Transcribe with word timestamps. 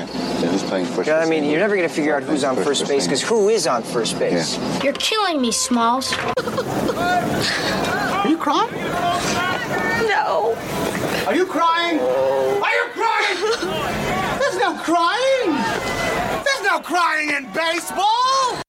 Yeah. 0.00 0.38
So 0.40 0.46
who's 0.46 0.62
playing 0.62 0.86
first? 0.86 1.08
Yeah, 1.08 1.18
I 1.18 1.26
mean, 1.26 1.44
you're 1.44 1.58
never 1.58 1.76
going 1.76 1.88
to 1.88 1.94
figure 1.94 2.14
out 2.14 2.22
who's 2.22 2.44
on 2.44 2.56
first 2.56 2.88
base 2.88 3.04
because 3.06 3.22
who 3.22 3.48
is 3.48 3.66
on 3.66 3.82
first 3.82 4.18
base? 4.18 4.58
You're 4.82 4.92
killing 4.94 5.40
me, 5.40 5.52
Smalls. 5.52 6.12
Are 6.38 8.28
you 8.28 8.36
crying? 8.38 8.70
No. 10.08 10.56
Are 11.26 11.34
you 11.34 11.46
crying? 11.46 11.98
Oh. 12.00 12.60
Are 12.62 12.72
you 12.72 12.86
crying? 12.94 13.36
There's 14.38 14.56
no 14.56 14.74
crying. 14.78 15.54
There's 16.44 16.62
no 16.62 16.80
crying 16.80 17.30
in 17.30 17.52
baseball. 17.52 18.62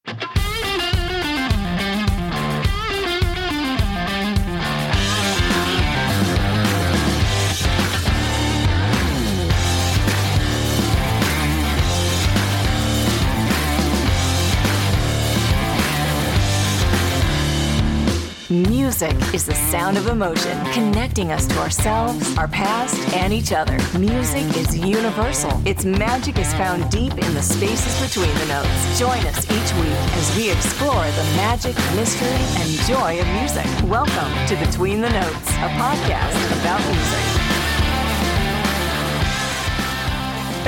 Music 18.52 19.16
is 19.34 19.46
the 19.46 19.56
sound 19.56 19.98
of 19.98 20.08
emotion, 20.08 20.60
connecting 20.74 21.32
us 21.32 21.48
to 21.48 21.58
ourselves, 21.60 22.38
our 22.38 22.50
past, 22.50 22.98
and 23.14 23.32
each 23.32 23.54
other. 23.54 23.78
Music 23.98 24.44
is 24.58 24.78
universal. 24.78 25.62
Its 25.66 25.86
magic 25.86 26.38
is 26.38 26.54
found 26.56 26.92
deep 26.92 27.14
in 27.14 27.34
the 27.34 27.42
spaces 27.42 28.06
between 28.06 28.36
the 28.40 28.48
notes. 28.48 29.00
Join 29.00 29.26
us 29.28 29.46
each 29.46 29.74
week 29.80 29.96
as 30.18 30.36
we 30.36 30.52
explore 30.52 30.92
the 30.92 31.24
magic, 31.38 31.78
mystery, 31.96 32.28
and 32.28 32.70
joy 32.90 33.22
of 33.22 33.28
music. 33.40 33.90
Welcome 33.90 34.34
to 34.48 34.66
Between 34.66 35.00
the 35.00 35.10
Notes, 35.12 35.50
a 35.52 35.70
podcast 35.80 36.60
about 36.60 36.86
music. 36.92 37.41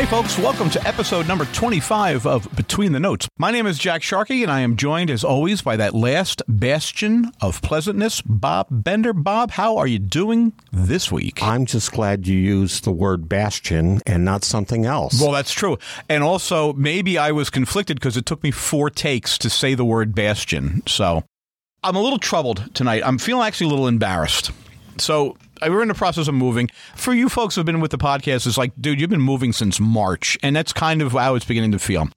Hey, 0.03 0.09
folks, 0.09 0.38
welcome 0.38 0.70
to 0.71 0.85
episode 0.85 1.30
number 1.30 1.45
25 1.45 2.27
of 2.27 2.53
Between 2.57 2.91
the 2.91 3.00
Notes. 3.00 3.30
My 3.38 3.52
name 3.52 3.66
is 3.66 3.80
Jack 3.80 4.03
Sharkey, 4.03 4.44
and 4.44 4.52
I 4.52 4.59
am 4.59 4.75
joined, 4.75 5.09
as 5.09 5.23
always, 5.23 5.61
by 5.61 5.77
that 5.77 5.95
last 5.95 6.41
bastion 6.45 7.31
of 7.39 7.61
pleasantness, 7.61 8.22
Bob 8.22 8.67
Bender. 8.69 9.14
Bob, 9.14 9.52
how 9.52 9.77
are 9.77 9.88
you 9.88 10.00
doing 10.00 10.52
this 10.73 11.09
week? 11.09 11.42
I'm 11.42 11.66
just 11.66 11.94
glad 11.94 12.27
you 12.27 12.38
used 12.38 12.83
the 12.83 12.92
word 12.92 13.30
bastion 13.30 14.02
and 14.05 14.25
not 14.25 14.44
something 14.44 14.86
else. 14.86 15.22
Well, 15.22 15.31
that's 15.31 15.53
true. 15.53 15.77
And 16.09 16.22
also, 16.22 16.73
maybe 16.73 17.17
I 17.17 17.31
was 17.31 17.49
conflicted 17.49 17.95
because 17.97 18.17
it 18.17 18.25
took 18.25 18.44
me 18.44 18.52
four 18.52 18.89
takes 18.89 19.38
to 19.38 19.49
say 19.49 19.73
the 19.73 19.86
word 19.86 20.14
bastion. 20.14 20.83
So 20.86 21.23
I'm 21.81 21.95
a 21.95 22.02
little 22.02 22.20
troubled 22.20 22.75
tonight. 22.75 23.03
I'm 23.05 23.20
feeling 23.20 23.47
actually 23.47 23.67
a 23.67 23.70
little 23.70 23.88
embarrassed. 23.88 24.52
So 24.97 25.38
uh, 25.61 25.67
we're 25.69 25.81
in 25.81 25.88
the 25.88 25.94
process 25.94 26.27
of 26.27 26.36
moving. 26.36 26.69
For 26.95 27.13
you 27.13 27.30
folks 27.30 27.55
who've 27.55 27.66
been 27.66 27.80
with 27.80 27.91
the 27.91 27.97
podcast, 27.97 28.47
it's 28.47 28.58
like, 28.58 28.73
dude, 28.80 28.99
you've 28.99 29.09
been 29.09 29.22
moving 29.22 29.53
since 29.53 29.80
March, 29.80 30.38
and 30.44 30.55
that's 30.55 30.73
kind 30.73 31.02
of 31.02 31.13
how 31.13 31.36
it's 31.36 31.45
beginning 31.45 31.72
to 31.72 31.80
feel. 31.80 32.09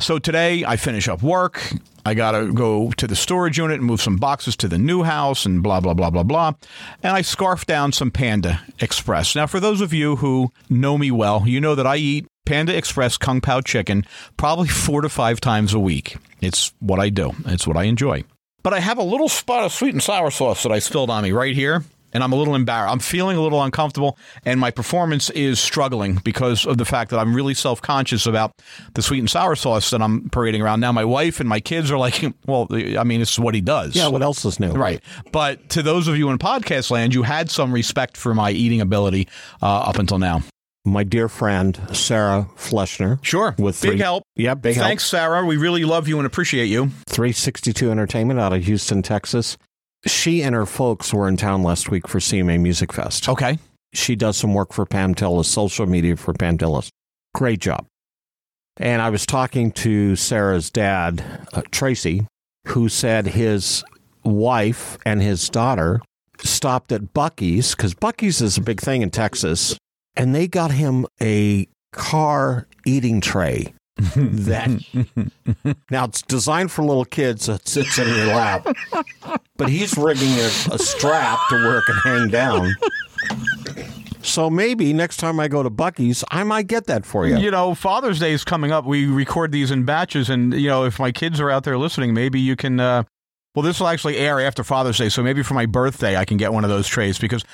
So 0.00 0.18
today 0.18 0.64
I 0.64 0.76
finish 0.76 1.08
up 1.08 1.22
work. 1.22 1.62
I 2.06 2.14
got 2.14 2.32
to 2.32 2.52
go 2.52 2.90
to 2.92 3.06
the 3.06 3.14
storage 3.14 3.58
unit 3.58 3.78
and 3.78 3.86
move 3.86 4.00
some 4.00 4.16
boxes 4.16 4.56
to 4.56 4.68
the 4.68 4.78
new 4.78 5.02
house 5.02 5.44
and 5.44 5.62
blah, 5.62 5.80
blah, 5.80 5.92
blah, 5.92 6.08
blah, 6.08 6.22
blah. 6.22 6.54
And 7.02 7.12
I 7.14 7.20
scarf 7.20 7.66
down 7.66 7.92
some 7.92 8.10
Panda 8.10 8.62
Express. 8.78 9.36
Now, 9.36 9.46
for 9.46 9.60
those 9.60 9.82
of 9.82 9.92
you 9.92 10.16
who 10.16 10.52
know 10.70 10.96
me 10.96 11.10
well, 11.10 11.46
you 11.46 11.60
know 11.60 11.74
that 11.74 11.86
I 11.86 11.96
eat 11.96 12.26
Panda 12.46 12.74
Express 12.74 13.18
Kung 13.18 13.42
Pao 13.42 13.60
chicken 13.60 14.06
probably 14.38 14.68
four 14.68 15.02
to 15.02 15.10
five 15.10 15.38
times 15.38 15.74
a 15.74 15.78
week. 15.78 16.16
It's 16.40 16.72
what 16.80 16.98
I 16.98 17.10
do, 17.10 17.32
it's 17.44 17.66
what 17.66 17.76
I 17.76 17.82
enjoy. 17.84 18.24
But 18.62 18.72
I 18.72 18.80
have 18.80 18.96
a 18.96 19.02
little 19.02 19.28
spot 19.28 19.64
of 19.64 19.72
sweet 19.72 19.92
and 19.92 20.02
sour 20.02 20.30
sauce 20.30 20.62
that 20.62 20.72
I 20.72 20.78
spilled 20.78 21.10
on 21.10 21.22
me 21.24 21.32
right 21.32 21.54
here 21.54 21.84
and 22.12 22.22
I'm 22.24 22.32
a 22.32 22.36
little 22.36 22.54
embarrassed. 22.54 22.92
I'm 22.92 22.98
feeling 22.98 23.36
a 23.36 23.40
little 23.40 23.62
uncomfortable, 23.62 24.18
and 24.44 24.58
my 24.60 24.70
performance 24.70 25.30
is 25.30 25.60
struggling 25.60 26.20
because 26.24 26.66
of 26.66 26.78
the 26.78 26.84
fact 26.84 27.10
that 27.10 27.18
I'm 27.18 27.34
really 27.34 27.54
self 27.54 27.80
conscious 27.82 28.26
about 28.26 28.52
the 28.94 29.02
sweet 29.02 29.20
and 29.20 29.30
sour 29.30 29.56
sauce 29.56 29.90
that 29.90 30.02
I'm 30.02 30.28
parading 30.30 30.62
around. 30.62 30.80
Now, 30.80 30.92
my 30.92 31.04
wife 31.04 31.40
and 31.40 31.48
my 31.48 31.60
kids 31.60 31.90
are 31.90 31.98
like, 31.98 32.22
well, 32.46 32.66
I 32.70 33.04
mean, 33.04 33.20
it's 33.20 33.38
what 33.38 33.54
he 33.54 33.60
does. 33.60 33.94
yeah, 33.96 34.08
what 34.08 34.22
else 34.22 34.44
is 34.44 34.58
new? 34.60 34.72
Right. 34.72 35.02
But 35.32 35.70
to 35.70 35.82
those 35.82 36.08
of 36.08 36.16
you 36.16 36.30
in 36.30 36.38
podcast 36.38 36.90
land, 36.90 37.14
you 37.14 37.22
had 37.22 37.50
some 37.50 37.72
respect 37.72 38.16
for 38.16 38.34
my 38.34 38.50
eating 38.50 38.80
ability 38.80 39.28
uh, 39.62 39.66
up 39.66 39.98
until 39.98 40.18
now. 40.18 40.42
My 40.86 41.04
dear 41.04 41.28
friend, 41.28 41.78
Sarah 41.92 42.48
Fleshner. 42.56 43.22
Sure. 43.22 43.54
With 43.58 43.80
big 43.82 43.90
three- 43.92 43.98
help. 44.00 44.22
Yeah, 44.34 44.54
big 44.54 44.76
help. 44.76 44.86
Thanks, 44.88 45.04
Sarah. 45.04 45.44
We 45.44 45.58
really 45.58 45.84
love 45.84 46.08
you 46.08 46.16
and 46.16 46.26
appreciate 46.26 46.66
you. 46.66 46.86
362 47.08 47.90
Entertainment 47.90 48.40
out 48.40 48.54
of 48.54 48.64
Houston, 48.64 49.02
Texas. 49.02 49.58
She 50.06 50.42
and 50.42 50.54
her 50.54 50.66
folks 50.66 51.12
were 51.12 51.28
in 51.28 51.36
town 51.36 51.62
last 51.62 51.90
week 51.90 52.08
for 52.08 52.18
CMA 52.18 52.60
Music 52.60 52.92
Fest. 52.92 53.28
Okay. 53.28 53.58
She 53.92 54.16
does 54.16 54.36
some 54.36 54.54
work 54.54 54.72
for 54.72 54.86
Pam 54.86 55.14
Tillis, 55.14 55.46
social 55.46 55.86
media 55.86 56.16
for 56.16 56.32
Pam 56.32 56.58
Tillis. 56.58 56.88
Great 57.34 57.60
job. 57.60 57.86
And 58.76 59.02
I 59.02 59.10
was 59.10 59.26
talking 59.26 59.72
to 59.72 60.16
Sarah's 60.16 60.70
dad, 60.70 61.46
uh, 61.52 61.62
Tracy, 61.70 62.26
who 62.68 62.88
said 62.88 63.26
his 63.26 63.84
wife 64.24 64.96
and 65.04 65.20
his 65.20 65.48
daughter 65.48 66.00
stopped 66.38 66.92
at 66.92 67.12
Buc-ee's 67.12 67.74
because 67.74 67.94
Buc-ee's 67.94 68.40
is 68.40 68.56
a 68.56 68.62
big 68.62 68.80
thing 68.80 69.02
in 69.02 69.10
Texas, 69.10 69.76
and 70.16 70.34
they 70.34 70.48
got 70.48 70.70
him 70.70 71.06
a 71.20 71.66
car 71.92 72.66
eating 72.86 73.20
tray. 73.20 73.74
that 74.16 74.70
now 75.90 76.04
it's 76.04 76.22
designed 76.22 76.72
for 76.72 76.82
little 76.82 77.04
kids 77.04 77.46
that 77.46 77.68
sits 77.68 77.98
in 77.98 78.08
your 78.08 78.28
lap, 78.28 78.66
but 79.58 79.68
he's 79.68 79.96
rigging 79.98 80.32
a, 80.38 80.74
a 80.74 80.78
strap 80.78 81.38
to 81.50 81.56
where 81.56 81.78
it 81.78 81.84
can 81.84 81.96
hang 81.96 82.28
down. 82.28 82.74
So 84.22 84.48
maybe 84.48 84.92
next 84.92 85.18
time 85.18 85.38
I 85.40 85.48
go 85.48 85.62
to 85.62 85.70
Buc-ee's, 85.70 86.24
I 86.30 86.44
might 86.44 86.66
get 86.66 86.86
that 86.86 87.04
for 87.04 87.26
you. 87.26 87.36
You 87.38 87.50
know, 87.50 87.74
Father's 87.74 88.18
Day 88.18 88.32
is 88.32 88.44
coming 88.44 88.70
up. 88.72 88.84
We 88.86 89.06
record 89.06 89.52
these 89.52 89.70
in 89.70 89.84
batches, 89.84 90.30
and 90.30 90.54
you 90.54 90.68
know, 90.68 90.84
if 90.84 90.98
my 90.98 91.12
kids 91.12 91.40
are 91.40 91.50
out 91.50 91.64
there 91.64 91.78
listening, 91.78 92.14
maybe 92.14 92.40
you 92.40 92.56
can. 92.56 92.80
Uh, 92.80 93.04
well, 93.54 93.62
this 93.64 93.80
will 93.80 93.88
actually 93.88 94.16
air 94.16 94.40
after 94.40 94.62
Father's 94.62 94.98
Day, 94.98 95.08
so 95.08 95.22
maybe 95.22 95.42
for 95.42 95.54
my 95.54 95.66
birthday 95.66 96.16
I 96.16 96.24
can 96.24 96.36
get 96.36 96.52
one 96.52 96.64
of 96.64 96.70
those 96.70 96.86
trays 96.86 97.18
because 97.18 97.44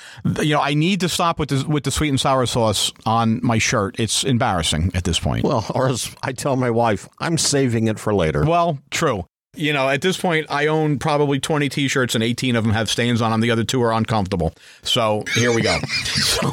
you 0.41 0.53
know 0.53 0.61
I 0.61 0.73
need 0.73 0.99
to 1.01 1.09
stop 1.09 1.39
with 1.39 1.49
the 1.49 1.65
with 1.67 1.83
the 1.83 1.91
sweet 1.91 2.09
and 2.09 2.19
sour 2.19 2.45
sauce 2.45 2.91
on 3.05 3.39
my 3.43 3.57
shirt. 3.57 3.99
It's 3.99 4.23
embarrassing 4.23 4.91
at 4.93 5.05
this 5.05 5.19
point. 5.19 5.43
Well, 5.43 5.65
or 5.73 5.89
as 5.89 6.15
I 6.21 6.33
tell 6.33 6.55
my 6.55 6.69
wife, 6.69 7.07
I'm 7.19 7.37
saving 7.37 7.87
it 7.87 7.99
for 7.99 8.13
later. 8.13 8.45
Well, 8.45 8.79
true. 8.91 9.25
You 9.55 9.73
know, 9.73 9.89
at 9.89 10.01
this 10.01 10.17
point, 10.17 10.45
I 10.51 10.67
own 10.67 10.99
probably 10.99 11.39
20 11.39 11.67
t 11.69 11.87
shirts 11.87 12.13
and 12.13 12.23
18 12.23 12.55
of 12.55 12.63
them 12.63 12.73
have 12.73 12.91
stains 12.91 13.21
on 13.23 13.31
them. 13.31 13.41
The 13.41 13.49
other 13.49 13.63
two 13.63 13.81
are 13.81 13.91
uncomfortable. 13.91 14.53
So 14.83 15.23
here 15.33 15.51
we 15.51 15.63
go. 15.63 15.79
So- 16.03 16.51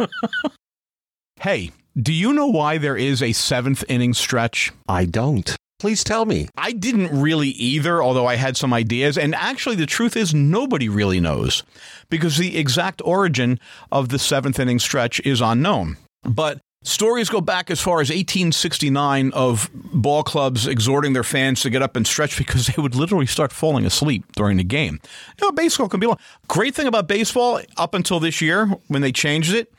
hey, 1.40 1.70
do 1.96 2.12
you 2.12 2.32
know 2.32 2.48
why 2.48 2.78
there 2.78 2.96
is 2.96 3.22
a 3.22 3.32
seventh 3.32 3.84
inning 3.88 4.14
stretch? 4.14 4.72
I 4.88 5.04
don't. 5.04 5.56
Please 5.78 6.02
tell 6.02 6.24
me. 6.24 6.48
I 6.56 6.72
didn't 6.72 7.20
really 7.20 7.50
either, 7.50 8.02
although 8.02 8.26
I 8.26 8.34
had 8.34 8.56
some 8.56 8.74
ideas. 8.74 9.16
And 9.16 9.34
actually, 9.34 9.76
the 9.76 9.86
truth 9.86 10.16
is, 10.16 10.34
nobody 10.34 10.88
really 10.88 11.20
knows 11.20 11.62
because 12.10 12.36
the 12.36 12.56
exact 12.56 13.00
origin 13.04 13.60
of 13.92 14.08
the 14.08 14.18
seventh 14.18 14.58
inning 14.58 14.80
stretch 14.80 15.20
is 15.20 15.40
unknown. 15.40 15.96
But 16.24 16.58
stories 16.82 17.28
go 17.28 17.40
back 17.40 17.70
as 17.70 17.80
far 17.80 18.00
as 18.00 18.08
1869 18.08 19.30
of 19.32 19.70
ball 19.72 20.24
clubs 20.24 20.66
exhorting 20.66 21.12
their 21.12 21.22
fans 21.22 21.60
to 21.62 21.70
get 21.70 21.80
up 21.80 21.94
and 21.94 22.04
stretch 22.04 22.36
because 22.38 22.66
they 22.66 22.82
would 22.82 22.96
literally 22.96 23.26
start 23.26 23.52
falling 23.52 23.86
asleep 23.86 24.24
during 24.34 24.56
the 24.56 24.64
game. 24.64 24.98
You 25.40 25.46
know, 25.46 25.52
baseball 25.52 25.88
can 25.88 26.00
be 26.00 26.08
long. 26.08 26.18
Great 26.48 26.74
thing 26.74 26.88
about 26.88 27.06
baseball 27.06 27.60
up 27.76 27.94
until 27.94 28.18
this 28.18 28.40
year 28.40 28.66
when 28.88 29.02
they 29.02 29.12
changed 29.12 29.54
it, 29.54 29.72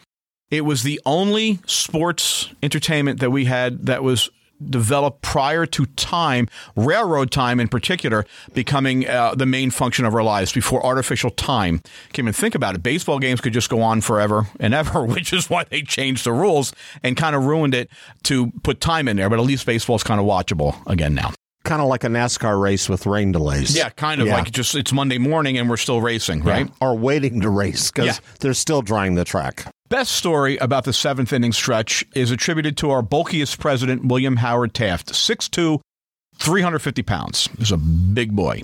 it 0.50 0.62
was 0.62 0.84
the 0.84 1.02
only 1.06 1.60
sports 1.66 2.54
entertainment 2.64 3.20
that 3.20 3.32
we 3.32 3.46
had 3.46 3.86
that 3.86 4.02
was 4.02 4.30
developed 4.68 5.22
prior 5.22 5.66
to 5.66 5.86
time, 5.86 6.48
railroad 6.76 7.32
time 7.32 7.60
in 7.60 7.68
particular, 7.68 8.26
becoming 8.54 9.08
uh, 9.08 9.36
the 9.36 9.46
main 9.46 9.72
function 9.72 10.06
of 10.06 10.14
our 10.14 10.24
lives 10.24 10.52
before 10.52 10.86
artificial 10.86 11.30
time 11.30 11.82
came 12.14 12.28
in. 12.28 12.34
Think 12.34 12.56
about 12.56 12.76
it. 12.76 12.84
Baseball 12.84 13.20
games 13.20 13.42
could 13.42 13.54
just 13.54 13.70
go 13.70 13.82
on 13.82 14.02
forever 14.02 14.48
and 14.60 14.74
ever, 14.74 15.04
which 15.06 15.34
is 15.34 15.50
why 15.50 15.66
they 15.70 15.82
changed 15.82 16.26
the 16.26 16.34
rules 16.34 16.74
and 17.04 17.16
kind 17.18 17.36
of 17.36 17.46
ruined 17.46 17.74
it 17.74 17.90
to 18.24 18.52
put 18.64 18.82
time 18.82 19.08
in 19.08 19.18
there. 19.18 19.30
But 19.30 19.40
at 19.40 19.46
least 19.46 19.66
baseball's 19.66 20.04
kind 20.04 20.20
of 20.20 20.26
watchable 20.26 20.76
again 20.88 21.14
now. 21.14 21.34
Kind 21.70 21.84
of 21.84 21.88
like 21.88 22.04
a 22.04 22.08
NASCAR 22.08 22.60
race 22.60 22.90
with 22.90 23.06
rain 23.06 23.32
delays. 23.32 23.78
Yeah, 23.78 23.90
kind 23.90 24.20
of 24.22 24.26
Yeah. 24.28 24.38
like 24.38 24.50
just 24.50 24.74
it's 24.74 24.92
Monday 24.92 25.20
morning 25.20 25.56
and 25.60 25.70
we're 25.70 25.78
still 25.78 26.02
racing, 26.02 26.40
right? 26.44 26.64
Right? 26.64 26.72
Or 26.82 26.98
waiting 26.98 27.42
to 27.42 27.50
race 27.52 27.92
because 27.92 28.06
Yeah. 28.08 28.16
they're 28.40 28.56
still 28.56 28.82
drying 28.82 29.14
the 29.14 29.24
track. 29.24 29.72
Best 29.88 30.14
story 30.14 30.58
about 30.58 30.84
the 30.86 30.94
seventh 30.94 31.32
inning 31.32 31.52
stretch 31.54 32.04
is 32.16 32.32
attributed 32.32 32.76
to 32.78 32.90
our 32.90 33.04
bulkiest 33.04 33.60
president, 33.60 34.06
William 34.06 34.38
Howard 34.38 34.74
Taft, 34.74 35.14
6'2, 35.14 35.80
350 36.40 37.04
pounds. 37.04 37.50
He's 37.60 37.72
a 37.72 37.78
big 37.78 38.36
boy. 38.36 38.64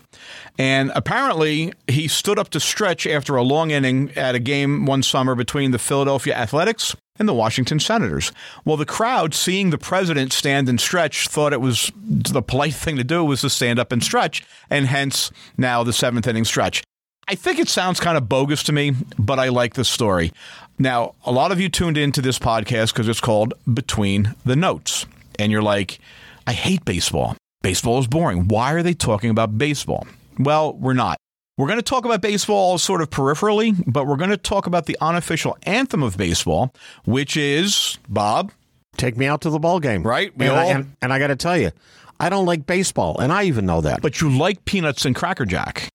And 0.57 0.91
apparently, 0.95 1.73
he 1.87 2.07
stood 2.07 2.39
up 2.39 2.49
to 2.49 2.59
stretch 2.59 3.05
after 3.05 3.35
a 3.35 3.43
long 3.43 3.69
inning 3.69 4.09
at 4.15 4.33
a 4.33 4.39
game 4.39 4.87
one 4.87 5.03
summer 5.03 5.35
between 5.35 5.69
the 5.69 5.77
Philadelphia 5.79 6.35
Athletics 6.35 6.95
and 7.17 7.27
the 7.27 7.33
Washington 7.33 7.79
Senators. 7.79 8.31
Well, 8.63 8.77
the 8.77 8.85
crowd, 8.85 9.33
seeing 9.33 9.69
the 9.69 9.77
president 9.77 10.33
stand 10.33 10.67
and 10.69 10.79
stretch, 10.79 11.27
thought 11.27 11.53
it 11.53 11.61
was 11.61 11.91
the 11.95 12.41
polite 12.41 12.73
thing 12.73 12.97
to 12.97 13.03
do 13.03 13.23
was 13.23 13.41
to 13.41 13.49
stand 13.49 13.79
up 13.79 13.91
and 13.91 14.03
stretch, 14.03 14.45
and 14.69 14.87
hence 14.87 15.31
now 15.57 15.83
the 15.83 15.93
seventh 15.93 16.27
inning 16.27 16.45
stretch. 16.45 16.83
I 17.27 17.35
think 17.35 17.57
it 17.57 17.69
sounds 17.69 17.99
kind 17.99 18.17
of 18.17 18.29
bogus 18.29 18.61
to 18.63 18.71
me, 18.71 18.93
but 19.17 19.39
I 19.39 19.49
like 19.49 19.73
the 19.73 19.85
story. 19.85 20.31
Now, 20.77 21.15
a 21.25 21.31
lot 21.31 21.51
of 21.51 21.59
you 21.59 21.69
tuned 21.69 21.97
into 21.97 22.21
this 22.21 22.37
podcast 22.37 22.93
because 22.93 23.07
it's 23.07 23.21
called 23.21 23.53
Between 23.71 24.35
the 24.45 24.55
Notes. 24.55 25.07
And 25.39 25.51
you're 25.51 25.63
like, 25.63 25.99
I 26.45 26.53
hate 26.53 26.85
baseball. 26.85 27.35
Baseball 27.61 27.99
is 27.99 28.07
boring. 28.07 28.47
Why 28.47 28.73
are 28.73 28.83
they 28.83 28.93
talking 28.93 29.31
about 29.31 29.57
baseball? 29.57 30.05
Well, 30.37 30.73
we're 30.73 30.93
not. 30.93 31.17
We're 31.57 31.67
going 31.67 31.79
to 31.79 31.83
talk 31.83 32.03
about 32.03 32.19
baseball 32.21 32.77
sort 32.77 33.01
of 33.01 33.09
peripherally, 33.09 33.81
but 33.87 34.07
we're 34.07 34.17
going 34.17 34.29
to 34.29 34.37
talk 34.37 34.67
about 34.67 34.87
the 34.87 34.97
unofficial 34.99 35.57
anthem 35.63 36.03
of 36.03 36.17
baseball, 36.17 36.73
which 37.05 37.37
is, 37.37 37.97
Bob, 38.09 38.51
Take 38.97 39.17
me 39.17 39.25
out 39.25 39.41
to 39.41 39.49
the 39.49 39.59
ball 39.59 39.79
game. 39.79 40.03
Right, 40.03 40.35
we 40.37 40.47
And, 40.47 40.55
I, 40.55 40.65
and, 40.65 40.95
and 41.01 41.13
I 41.13 41.19
got 41.19 41.27
to 41.27 41.35
tell 41.35 41.57
you, 41.57 41.71
I 42.19 42.29
don't 42.29 42.45
like 42.45 42.65
baseball, 42.65 43.19
and 43.19 43.31
I 43.31 43.43
even 43.43 43.65
know 43.65 43.81
that. 43.81 44.01
but 44.01 44.21
you 44.21 44.29
like 44.29 44.63
peanuts 44.65 45.05
and 45.05 45.15
Cracker 45.15 45.45
Jack. 45.45 45.89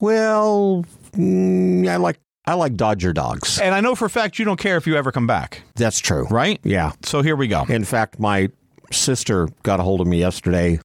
well, 0.00 0.84
mm, 1.12 1.88
I 1.88 1.96
like 1.96 2.18
I 2.46 2.54
like 2.54 2.76
Dodger 2.76 3.12
dogs. 3.12 3.58
And 3.58 3.74
I 3.74 3.80
know 3.80 3.94
for 3.94 4.06
a 4.06 4.10
fact 4.10 4.38
you 4.38 4.44
don't 4.44 4.58
care 4.58 4.76
if 4.78 4.86
you 4.86 4.96
ever 4.96 5.12
come 5.12 5.26
back, 5.26 5.62
That's 5.74 5.98
true. 5.98 6.26
right? 6.30 6.58
Yeah. 6.64 6.92
So 7.02 7.20
here 7.20 7.36
we 7.36 7.46
go. 7.46 7.64
In 7.68 7.84
fact, 7.84 8.18
my 8.18 8.48
sister 8.90 9.48
got 9.62 9.80
a 9.80 9.82
hold 9.82 10.00
of 10.00 10.06
me 10.06 10.18
yesterday. 10.18 10.80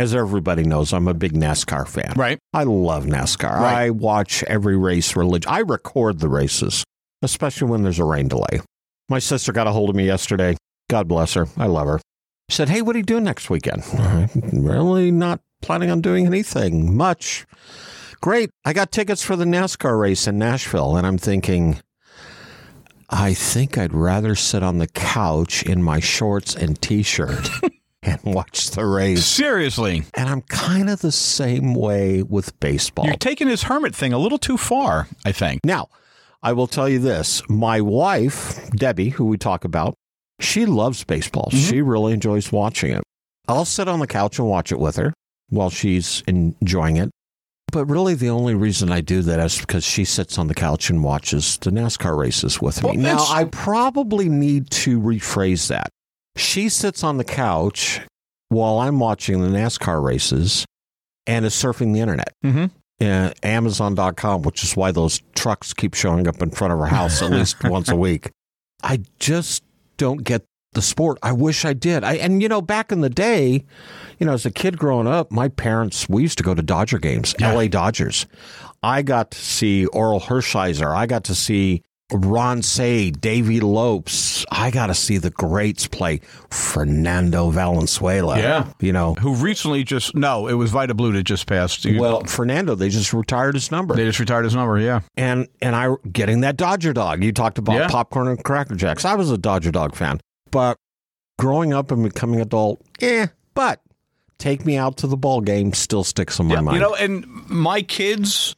As 0.00 0.14
everybody 0.14 0.64
knows, 0.64 0.94
I'm 0.94 1.08
a 1.08 1.12
big 1.12 1.34
NASCAR 1.34 1.86
fan. 1.86 2.14
Right. 2.16 2.38
I 2.54 2.62
love 2.64 3.04
NASCAR. 3.04 3.56
Right. 3.60 3.84
I 3.84 3.90
watch 3.90 4.42
every 4.44 4.74
race 4.74 5.14
relig- 5.14 5.46
I 5.46 5.58
record 5.58 6.20
the 6.20 6.28
races, 6.30 6.84
especially 7.20 7.68
when 7.68 7.82
there's 7.82 7.98
a 7.98 8.04
rain 8.04 8.26
delay. 8.26 8.62
My 9.10 9.18
sister 9.18 9.52
got 9.52 9.66
a 9.66 9.72
hold 9.72 9.90
of 9.90 9.96
me 9.96 10.06
yesterday. 10.06 10.56
God 10.88 11.06
bless 11.06 11.34
her. 11.34 11.48
I 11.58 11.66
love 11.66 11.86
her. 11.86 12.00
She 12.48 12.56
said, 12.56 12.70
Hey, 12.70 12.80
what 12.80 12.96
are 12.96 12.98
you 12.98 13.04
doing 13.04 13.24
next 13.24 13.50
weekend? 13.50 13.82
I'm 13.92 14.30
really 14.64 15.10
not 15.10 15.40
planning 15.60 15.90
on 15.90 16.00
doing 16.00 16.24
anything 16.24 16.96
much. 16.96 17.44
Great. 18.22 18.48
I 18.64 18.72
got 18.72 18.92
tickets 18.92 19.22
for 19.22 19.36
the 19.36 19.44
NASCAR 19.44 20.00
race 20.00 20.26
in 20.26 20.38
Nashville. 20.38 20.96
And 20.96 21.06
I'm 21.06 21.18
thinking, 21.18 21.78
I 23.10 23.34
think 23.34 23.76
I'd 23.76 23.92
rather 23.92 24.34
sit 24.34 24.62
on 24.62 24.78
the 24.78 24.88
couch 24.88 25.62
in 25.62 25.82
my 25.82 26.00
shorts 26.00 26.56
and 26.56 26.80
t 26.80 27.02
shirt 27.02 27.50
and 28.10 28.34
watch 28.34 28.70
the 28.70 28.84
race. 28.84 29.24
Seriously, 29.24 30.04
And 30.14 30.28
I'm 30.28 30.42
kind 30.42 30.90
of 30.90 31.00
the 31.00 31.12
same 31.12 31.74
way 31.74 32.22
with 32.22 32.58
baseball. 32.60 33.06
you're 33.06 33.14
taking 33.16 33.48
this 33.48 33.64
hermit 33.64 33.94
thing 33.94 34.12
a 34.12 34.18
little 34.18 34.38
too 34.38 34.56
far, 34.56 35.08
I 35.24 35.32
think. 35.32 35.60
Now, 35.64 35.88
I 36.42 36.52
will 36.52 36.66
tell 36.66 36.88
you 36.88 36.98
this 36.98 37.42
my 37.48 37.80
wife, 37.80 38.70
Debbie, 38.70 39.10
who 39.10 39.24
we 39.26 39.36
talk 39.38 39.64
about, 39.64 39.94
she 40.40 40.66
loves 40.66 41.04
baseball. 41.04 41.48
Mm-hmm. 41.52 41.70
She 41.70 41.82
really 41.82 42.12
enjoys 42.12 42.50
watching 42.50 42.92
it. 42.92 43.02
I'll 43.48 43.64
sit 43.64 43.88
on 43.88 44.00
the 44.00 44.06
couch 44.06 44.38
and 44.38 44.48
watch 44.48 44.72
it 44.72 44.78
with 44.78 44.96
her 44.96 45.12
while 45.48 45.70
she's 45.70 46.22
enjoying 46.26 46.96
it. 46.96 47.10
But 47.72 47.84
really, 47.86 48.14
the 48.14 48.30
only 48.30 48.54
reason 48.54 48.90
I 48.90 49.00
do 49.00 49.22
that 49.22 49.38
is 49.38 49.60
because 49.60 49.84
she 49.84 50.04
sits 50.04 50.38
on 50.38 50.48
the 50.48 50.54
couch 50.54 50.90
and 50.90 51.04
watches 51.04 51.56
the 51.58 51.70
NASCAR 51.70 52.16
races 52.16 52.60
with 52.60 52.82
me. 52.82 52.90
Well, 52.90 52.98
now, 52.98 53.24
I 53.28 53.44
probably 53.44 54.28
need 54.28 54.70
to 54.70 55.00
rephrase 55.00 55.68
that. 55.68 55.88
She 56.36 56.68
sits 56.68 57.02
on 57.04 57.16
the 57.18 57.24
couch 57.24 58.00
while 58.48 58.78
I'm 58.78 58.98
watching 58.98 59.40
the 59.40 59.48
NASCAR 59.48 60.02
races 60.02 60.64
and 61.26 61.44
is 61.44 61.54
surfing 61.54 61.92
the 61.94 62.00
internet 62.00 62.32
Mm-hmm. 62.44 62.64
uh, 63.04 63.30
Amazon.com, 63.42 64.42
which 64.42 64.62
is 64.64 64.76
why 64.76 64.90
those 64.92 65.20
trucks 65.34 65.72
keep 65.74 65.94
showing 65.94 66.26
up 66.26 66.40
in 66.42 66.50
front 66.50 66.72
of 66.72 66.80
our 66.80 66.86
house 66.86 67.22
at 67.22 67.30
least 67.30 67.62
once 67.64 67.88
a 67.88 67.96
week. 67.96 68.30
I 68.82 69.00
just 69.18 69.62
don't 69.96 70.24
get 70.24 70.42
the 70.72 70.82
sport. 70.82 71.18
I 71.22 71.32
wish 71.32 71.64
I 71.64 71.72
did. 71.72 72.04
I 72.04 72.14
and 72.14 72.40
you 72.42 72.48
know, 72.48 72.62
back 72.62 72.92
in 72.92 73.00
the 73.00 73.10
day, 73.10 73.64
you 74.18 74.26
know, 74.26 74.32
as 74.32 74.46
a 74.46 74.50
kid 74.50 74.78
growing 74.78 75.06
up, 75.08 75.30
my 75.32 75.48
parents 75.48 76.08
we 76.08 76.22
used 76.22 76.38
to 76.38 76.44
go 76.44 76.54
to 76.54 76.62
Dodger 76.62 76.98
games, 76.98 77.34
Yeah. 77.38 77.52
LA 77.52 77.66
Dodgers. 77.66 78.26
I 78.82 79.02
got 79.02 79.32
to 79.32 79.38
see 79.38 79.86
Orel 79.92 80.22
Hershiser. 80.22 80.94
I 80.96 81.06
got 81.06 81.24
to 81.24 81.34
see 81.34 81.82
Ron 82.12 82.62
Cey, 82.62 83.10
Davey 83.10 83.60
Lopes. 83.60 84.44
I 84.50 84.70
got 84.70 84.86
to 84.86 84.94
see 84.94 85.18
the 85.18 85.30
greats 85.30 85.86
play 85.86 86.20
Fernando 86.50 87.50
Valenzuela. 87.50 88.38
Yeah. 88.38 88.72
You 88.80 88.92
know, 88.92 89.14
Who 89.14 89.34
recently 89.34 89.84
just, 89.84 90.14
no, 90.14 90.46
it 90.46 90.54
was 90.54 90.70
Vida 90.70 90.94
Blue 90.94 91.12
that 91.12 91.24
just 91.24 91.46
passed. 91.46 91.86
Well, 91.86 92.24
Fernando, 92.24 92.74
they 92.74 92.88
just 92.88 93.12
retired 93.12 93.54
his 93.54 93.70
number. 93.70 93.94
they 93.94 94.04
just 94.04 94.18
retired 94.20 94.44
his 94.44 94.54
number, 94.54 94.78
yeah. 94.78 95.00
and 95.16 95.48
and 95.62 95.74
I 95.76 95.94
getting 96.12 96.40
that 96.40 96.56
Dodger 96.56 96.92
dog. 96.92 97.22
You 97.24 97.32
talked 97.32 97.58
about 97.58 97.74
Yeah. 97.76 97.88
popcorn 97.88 98.28
and 98.28 98.42
cracker 98.42 98.74
jacks. 98.74 99.04
I 99.04 99.14
was 99.14 99.30
a 99.30 99.38
Dodger 99.38 99.70
dog 99.70 99.94
fan, 99.94 100.20
but 100.50 100.76
growing 101.38 101.72
up 101.72 101.90
and 101.90 102.02
becoming 102.02 102.40
adult, 102.40 102.80
eh. 103.00 103.28
But 103.54 103.80
take 104.38 104.64
me 104.64 104.76
out 104.76 104.96
to 104.98 105.06
the 105.06 105.16
ball 105.16 105.40
game 105.40 105.72
still 105.72 106.04
sticks 106.04 106.38
in 106.38 106.46
my 106.46 106.60
mind. 106.60 106.76
You 106.76 106.80
know, 106.82 106.94
and 106.94 107.26
my 107.48 107.82
kids 107.82 108.54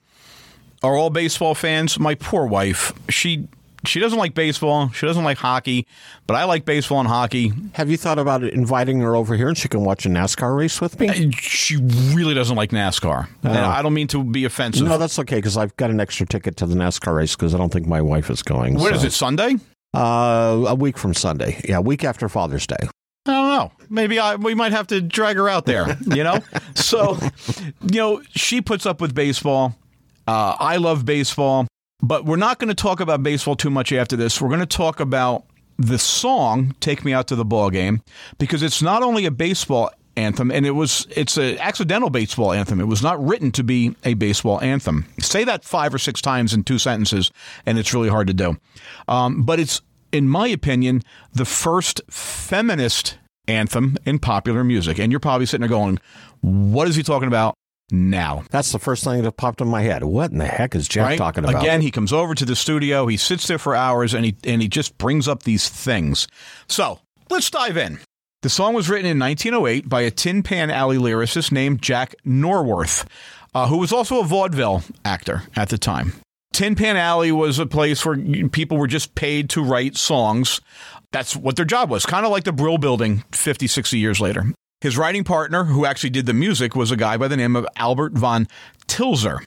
are 0.82 0.96
all 0.96 1.10
baseball 1.10 1.54
fans. 1.54 1.98
My 1.98 2.14
poor 2.14 2.46
wife, 2.46 2.92
she 3.08 3.48
she 3.84 3.98
doesn't 4.00 4.18
like 4.18 4.34
baseball. 4.34 4.90
She 4.90 5.06
doesn't 5.06 5.24
like 5.24 5.38
hockey, 5.38 5.86
but 6.26 6.34
I 6.34 6.44
like 6.44 6.64
baseball 6.64 7.00
and 7.00 7.08
hockey. 7.08 7.52
Have 7.74 7.90
you 7.90 7.96
thought 7.96 8.18
about 8.18 8.44
inviting 8.44 9.00
her 9.00 9.16
over 9.16 9.36
here 9.36 9.48
and 9.48 9.58
she 9.58 9.68
can 9.68 9.84
watch 9.84 10.06
a 10.06 10.08
NASCAR 10.08 10.56
race 10.56 10.80
with 10.80 11.00
me? 11.00 11.32
She 11.32 11.76
really 12.14 12.34
doesn't 12.34 12.56
like 12.56 12.70
NASCAR. 12.70 13.28
And 13.42 13.52
I 13.52 13.82
don't 13.82 13.94
mean 13.94 14.08
to 14.08 14.22
be 14.22 14.44
offensive. 14.44 14.86
No, 14.86 14.98
that's 14.98 15.18
okay 15.20 15.36
because 15.36 15.56
I've 15.56 15.76
got 15.76 15.90
an 15.90 16.00
extra 16.00 16.26
ticket 16.26 16.56
to 16.58 16.66
the 16.66 16.74
NASCAR 16.74 17.16
race 17.16 17.34
because 17.34 17.54
I 17.54 17.58
don't 17.58 17.72
think 17.72 17.86
my 17.86 18.00
wife 18.00 18.30
is 18.30 18.42
going. 18.42 18.74
What 18.74 18.94
is 18.94 19.00
so. 19.00 19.06
it, 19.08 19.12
Sunday? 19.12 19.56
Uh, 19.94 20.64
a 20.68 20.74
week 20.74 20.96
from 20.96 21.12
Sunday. 21.12 21.60
Yeah, 21.68 21.78
a 21.78 21.82
week 21.82 22.04
after 22.04 22.28
Father's 22.28 22.66
Day. 22.66 22.88
I 23.26 23.30
don't 23.30 23.48
know. 23.48 23.72
Maybe 23.88 24.18
I, 24.18 24.34
we 24.34 24.54
might 24.54 24.72
have 24.72 24.88
to 24.88 25.00
drag 25.00 25.36
her 25.36 25.48
out 25.48 25.64
there, 25.64 25.96
you 26.06 26.24
know? 26.24 26.40
so, 26.74 27.18
you 27.82 28.00
know, 28.00 28.22
she 28.30 28.60
puts 28.60 28.84
up 28.84 29.00
with 29.00 29.14
baseball. 29.14 29.76
Uh, 30.26 30.56
I 30.58 30.76
love 30.76 31.04
baseball, 31.04 31.66
but 32.00 32.24
we're 32.24 32.36
not 32.36 32.58
going 32.58 32.68
to 32.68 32.74
talk 32.74 33.00
about 33.00 33.22
baseball 33.22 33.56
too 33.56 33.70
much 33.70 33.92
after 33.92 34.16
this. 34.16 34.40
We're 34.40 34.48
going 34.48 34.60
to 34.60 34.66
talk 34.66 35.00
about 35.00 35.44
the 35.78 35.98
song 35.98 36.74
"Take 36.80 37.04
Me 37.04 37.12
Out 37.12 37.26
to 37.28 37.36
the 37.36 37.44
Ball 37.44 37.70
Game" 37.70 38.02
because 38.38 38.62
it's 38.62 38.82
not 38.82 39.02
only 39.02 39.26
a 39.26 39.30
baseball 39.30 39.90
anthem, 40.16 40.50
and 40.50 40.66
it 40.66 40.72
was 40.72 41.06
it's 41.10 41.36
an 41.36 41.58
accidental 41.58 42.10
baseball 42.10 42.52
anthem. 42.52 42.80
It 42.80 42.86
was 42.86 43.02
not 43.02 43.24
written 43.24 43.50
to 43.52 43.64
be 43.64 43.96
a 44.04 44.14
baseball 44.14 44.60
anthem. 44.60 45.06
Say 45.20 45.44
that 45.44 45.64
five 45.64 45.94
or 45.94 45.98
six 45.98 46.20
times 46.20 46.52
in 46.52 46.64
two 46.64 46.78
sentences, 46.78 47.30
and 47.66 47.78
it's 47.78 47.94
really 47.94 48.10
hard 48.10 48.26
to 48.28 48.34
do. 48.34 48.58
Um, 49.08 49.42
but 49.42 49.58
it's, 49.58 49.80
in 50.12 50.28
my 50.28 50.48
opinion, 50.48 51.02
the 51.32 51.44
first 51.44 52.00
feminist 52.10 53.18
anthem 53.48 53.96
in 54.04 54.18
popular 54.18 54.62
music. 54.62 54.98
And 54.98 55.10
you're 55.10 55.20
probably 55.20 55.46
sitting 55.46 55.62
there 55.62 55.68
going, 55.68 55.98
"What 56.40 56.88
is 56.88 56.96
he 56.96 57.02
talking 57.02 57.28
about?" 57.28 57.54
Now, 57.94 58.44
That's 58.50 58.72
the 58.72 58.78
first 58.78 59.04
thing 59.04 59.22
that 59.22 59.32
popped 59.32 59.60
in 59.60 59.68
my 59.68 59.82
head. 59.82 60.02
What 60.02 60.32
in 60.32 60.38
the 60.38 60.46
heck 60.46 60.74
is 60.74 60.88
Jeff 60.88 61.08
right? 61.08 61.18
talking 61.18 61.44
about? 61.44 61.62
Again, 61.62 61.82
he 61.82 61.90
comes 61.90 62.10
over 62.10 62.34
to 62.34 62.46
the 62.46 62.56
studio, 62.56 63.06
he 63.06 63.18
sits 63.18 63.46
there 63.46 63.58
for 63.58 63.76
hours, 63.76 64.14
and 64.14 64.24
he 64.24 64.34
and 64.44 64.62
he 64.62 64.68
just 64.68 64.96
brings 64.96 65.28
up 65.28 65.42
these 65.42 65.68
things. 65.68 66.26
So 66.66 67.00
let's 67.28 67.50
dive 67.50 67.76
in. 67.76 67.98
The 68.40 68.48
song 68.48 68.72
was 68.72 68.88
written 68.88 69.10
in 69.10 69.18
1908 69.18 69.90
by 69.90 70.00
a 70.00 70.10
Tin 70.10 70.42
Pan 70.42 70.70
Alley 70.70 70.96
lyricist 70.96 71.52
named 71.52 71.82
Jack 71.82 72.14
Norworth, 72.26 73.06
uh, 73.54 73.68
who 73.68 73.76
was 73.76 73.92
also 73.92 74.20
a 74.20 74.24
vaudeville 74.24 74.82
actor 75.04 75.42
at 75.54 75.68
the 75.68 75.76
time. 75.76 76.14
Tin 76.54 76.74
Pan 76.74 76.96
Alley 76.96 77.30
was 77.30 77.58
a 77.58 77.66
place 77.66 78.04
where 78.06 78.16
people 78.48 78.78
were 78.78 78.86
just 78.86 79.14
paid 79.14 79.50
to 79.50 79.62
write 79.62 79.96
songs. 79.96 80.60
That's 81.12 81.36
what 81.36 81.56
their 81.56 81.66
job 81.66 81.90
was, 81.90 82.06
kind 82.06 82.24
of 82.24 82.32
like 82.32 82.44
the 82.44 82.52
Brill 82.52 82.78
Building 82.78 83.22
50, 83.32 83.66
60 83.66 83.98
years 83.98 84.18
later. 84.18 84.46
His 84.82 84.98
writing 84.98 85.22
partner, 85.22 85.62
who 85.62 85.86
actually 85.86 86.10
did 86.10 86.26
the 86.26 86.34
music, 86.34 86.74
was 86.74 86.90
a 86.90 86.96
guy 86.96 87.16
by 87.16 87.28
the 87.28 87.36
name 87.36 87.54
of 87.54 87.64
Albert 87.76 88.14
von 88.14 88.48
Tilzer. 88.88 89.44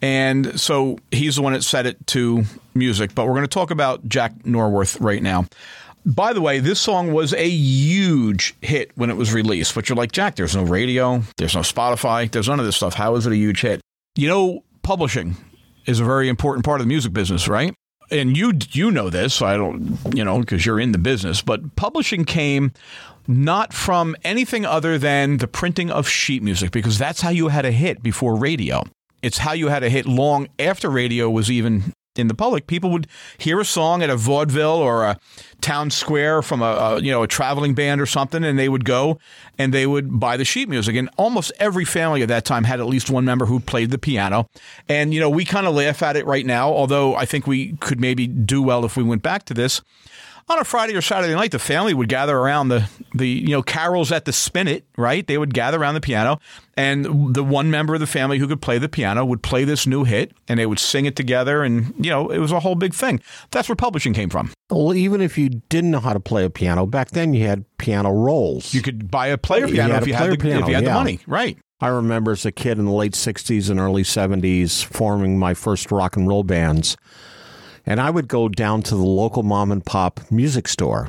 And 0.00 0.58
so 0.58 0.98
he's 1.10 1.34
the 1.34 1.42
one 1.42 1.52
that 1.52 1.64
set 1.64 1.84
it 1.84 2.06
to 2.08 2.44
music. 2.74 3.12
But 3.12 3.26
we're 3.26 3.32
going 3.32 3.42
to 3.42 3.48
talk 3.48 3.72
about 3.72 4.08
Jack 4.08 4.44
Norworth 4.44 5.00
right 5.00 5.20
now. 5.20 5.46
By 6.06 6.32
the 6.32 6.40
way, 6.40 6.60
this 6.60 6.78
song 6.78 7.12
was 7.12 7.34
a 7.34 7.48
huge 7.48 8.54
hit 8.62 8.92
when 8.94 9.10
it 9.10 9.16
was 9.16 9.32
released. 9.32 9.74
But 9.74 9.88
you're 9.88 9.96
like, 9.96 10.12
Jack, 10.12 10.36
there's 10.36 10.54
no 10.54 10.62
radio, 10.62 11.24
there's 11.38 11.56
no 11.56 11.62
Spotify, 11.62 12.30
there's 12.30 12.46
none 12.46 12.60
of 12.60 12.64
this 12.64 12.76
stuff. 12.76 12.94
How 12.94 13.16
is 13.16 13.26
it 13.26 13.32
a 13.32 13.36
huge 13.36 13.62
hit? 13.62 13.80
You 14.14 14.28
know, 14.28 14.62
publishing 14.82 15.36
is 15.86 15.98
a 15.98 16.04
very 16.04 16.28
important 16.28 16.64
part 16.64 16.80
of 16.80 16.86
the 16.86 16.88
music 16.88 17.12
business, 17.12 17.48
right? 17.48 17.74
And 18.12 18.36
you 18.36 18.52
you 18.70 18.92
know 18.92 19.10
this, 19.10 19.42
I 19.42 19.56
don't, 19.56 19.98
you 20.14 20.24
know, 20.24 20.38
because 20.38 20.64
you're 20.64 20.80
in 20.80 20.92
the 20.92 20.98
business, 20.98 21.42
but 21.42 21.74
publishing 21.74 22.24
came 22.24 22.72
not 23.28 23.74
from 23.74 24.16
anything 24.24 24.64
other 24.64 24.98
than 24.98 25.36
the 25.36 25.46
printing 25.46 25.90
of 25.90 26.08
sheet 26.08 26.42
music 26.42 26.70
because 26.70 26.98
that's 26.98 27.20
how 27.20 27.28
you 27.28 27.48
had 27.48 27.66
a 27.66 27.70
hit 27.70 28.02
before 28.02 28.34
radio. 28.34 28.82
It's 29.22 29.38
how 29.38 29.52
you 29.52 29.68
had 29.68 29.82
a 29.82 29.90
hit 29.90 30.06
long 30.06 30.48
after 30.58 30.88
radio 30.88 31.28
was 31.28 31.50
even 31.50 31.92
in 32.16 32.28
the 32.28 32.34
public. 32.34 32.66
People 32.66 32.90
would 32.90 33.06
hear 33.36 33.60
a 33.60 33.64
song 33.64 34.02
at 34.02 34.10
a 34.10 34.16
vaudeville 34.16 34.76
or 34.76 35.04
a 35.04 35.18
town 35.60 35.90
square 35.90 36.42
from 36.42 36.62
a, 36.62 36.64
a 36.64 37.00
you 37.00 37.10
know 37.10 37.22
a 37.22 37.28
traveling 37.28 37.74
band 37.74 38.00
or 38.00 38.06
something, 38.06 38.44
and 38.44 38.58
they 38.58 38.68
would 38.68 38.84
go 38.84 39.18
and 39.58 39.72
they 39.72 39.86
would 39.86 40.18
buy 40.18 40.36
the 40.36 40.44
sheet 40.44 40.68
music. 40.68 40.96
And 40.96 41.10
almost 41.16 41.52
every 41.58 41.84
family 41.84 42.22
at 42.22 42.28
that 42.28 42.44
time 42.44 42.64
had 42.64 42.80
at 42.80 42.86
least 42.86 43.10
one 43.10 43.24
member 43.24 43.46
who 43.46 43.60
played 43.60 43.90
the 43.90 43.98
piano. 43.98 44.48
And 44.88 45.14
you 45.14 45.20
know 45.20 45.30
we 45.30 45.44
kind 45.44 45.66
of 45.66 45.74
laugh 45.74 46.02
at 46.02 46.16
it 46.16 46.26
right 46.26 46.46
now, 46.46 46.70
although 46.70 47.14
I 47.14 47.24
think 47.24 47.46
we 47.46 47.76
could 47.76 48.00
maybe 48.00 48.26
do 48.26 48.62
well 48.62 48.84
if 48.84 48.96
we 48.96 49.02
went 49.02 49.22
back 49.22 49.44
to 49.44 49.54
this. 49.54 49.80
On 50.48 50.58
a 50.58 50.64
Friday 50.64 50.94
or 50.94 51.02
Saturday 51.02 51.34
night, 51.34 51.50
the 51.50 51.58
family 51.58 51.94
would 51.94 52.08
gather 52.08 52.36
around 52.36 52.68
the 52.68 52.88
the 53.14 53.28
you 53.28 53.48
know 53.48 53.62
carols 53.62 54.12
at 54.12 54.24
the 54.24 54.32
spinet, 54.32 54.84
right? 54.96 55.26
They 55.26 55.38
would 55.38 55.54
gather 55.54 55.80
around 55.80 55.94
the 55.94 56.00
piano, 56.00 56.40
and 56.76 57.34
the 57.34 57.44
one 57.44 57.70
member 57.70 57.94
of 57.94 58.00
the 58.00 58.06
family 58.06 58.38
who 58.38 58.48
could 58.48 58.62
play 58.62 58.78
the 58.78 58.88
piano 58.88 59.24
would 59.24 59.42
play 59.42 59.64
this 59.64 59.86
new 59.86 60.04
hit, 60.04 60.32
and 60.48 60.58
they 60.58 60.66
would 60.66 60.78
sing 60.78 61.04
it 61.04 61.16
together, 61.16 61.62
and 61.62 61.94
you 61.98 62.10
know 62.10 62.30
it 62.30 62.38
was 62.38 62.52
a 62.52 62.60
whole 62.60 62.74
big 62.74 62.94
thing. 62.94 63.20
That's 63.50 63.68
where 63.68 63.76
publishing 63.76 64.14
came 64.14 64.30
from. 64.30 64.52
Well, 64.70 64.94
even 64.94 65.20
if 65.20 65.38
you 65.38 65.48
didn't 65.48 65.90
know 65.90 66.00
how 66.00 66.12
to 66.12 66.20
play 66.20 66.44
a 66.44 66.50
piano 66.50 66.86
back 66.86 67.10
then, 67.10 67.34
you 67.34 67.46
had 67.46 67.64
piano 67.78 68.10
rolls. 68.12 68.74
You 68.74 68.82
could 68.82 69.10
buy 69.10 69.28
a 69.28 69.38
player 69.38 69.66
piano 69.66 69.94
if 69.96 70.06
you 70.06 70.14
player 70.14 70.30
the, 70.32 70.38
piano, 70.38 70.62
if 70.62 70.68
you 70.68 70.74
had 70.74 70.84
the 70.84 70.92
money, 70.92 71.20
right? 71.26 71.58
I 71.80 71.88
remember 71.88 72.32
as 72.32 72.44
a 72.44 72.50
kid 72.50 72.78
in 72.78 72.86
the 72.86 72.92
late 72.92 73.12
60s 73.12 73.70
and 73.70 73.78
early 73.78 74.02
70s 74.02 74.84
forming 74.84 75.38
my 75.38 75.54
first 75.54 75.92
rock 75.92 76.16
and 76.16 76.26
roll 76.26 76.42
bands. 76.42 76.96
And 77.88 78.00
I 78.00 78.10
would 78.10 78.28
go 78.28 78.48
down 78.48 78.82
to 78.82 78.94
the 78.94 79.02
local 79.02 79.42
mom 79.42 79.72
and 79.72 79.84
pop 79.84 80.20
music 80.30 80.68
store 80.68 81.08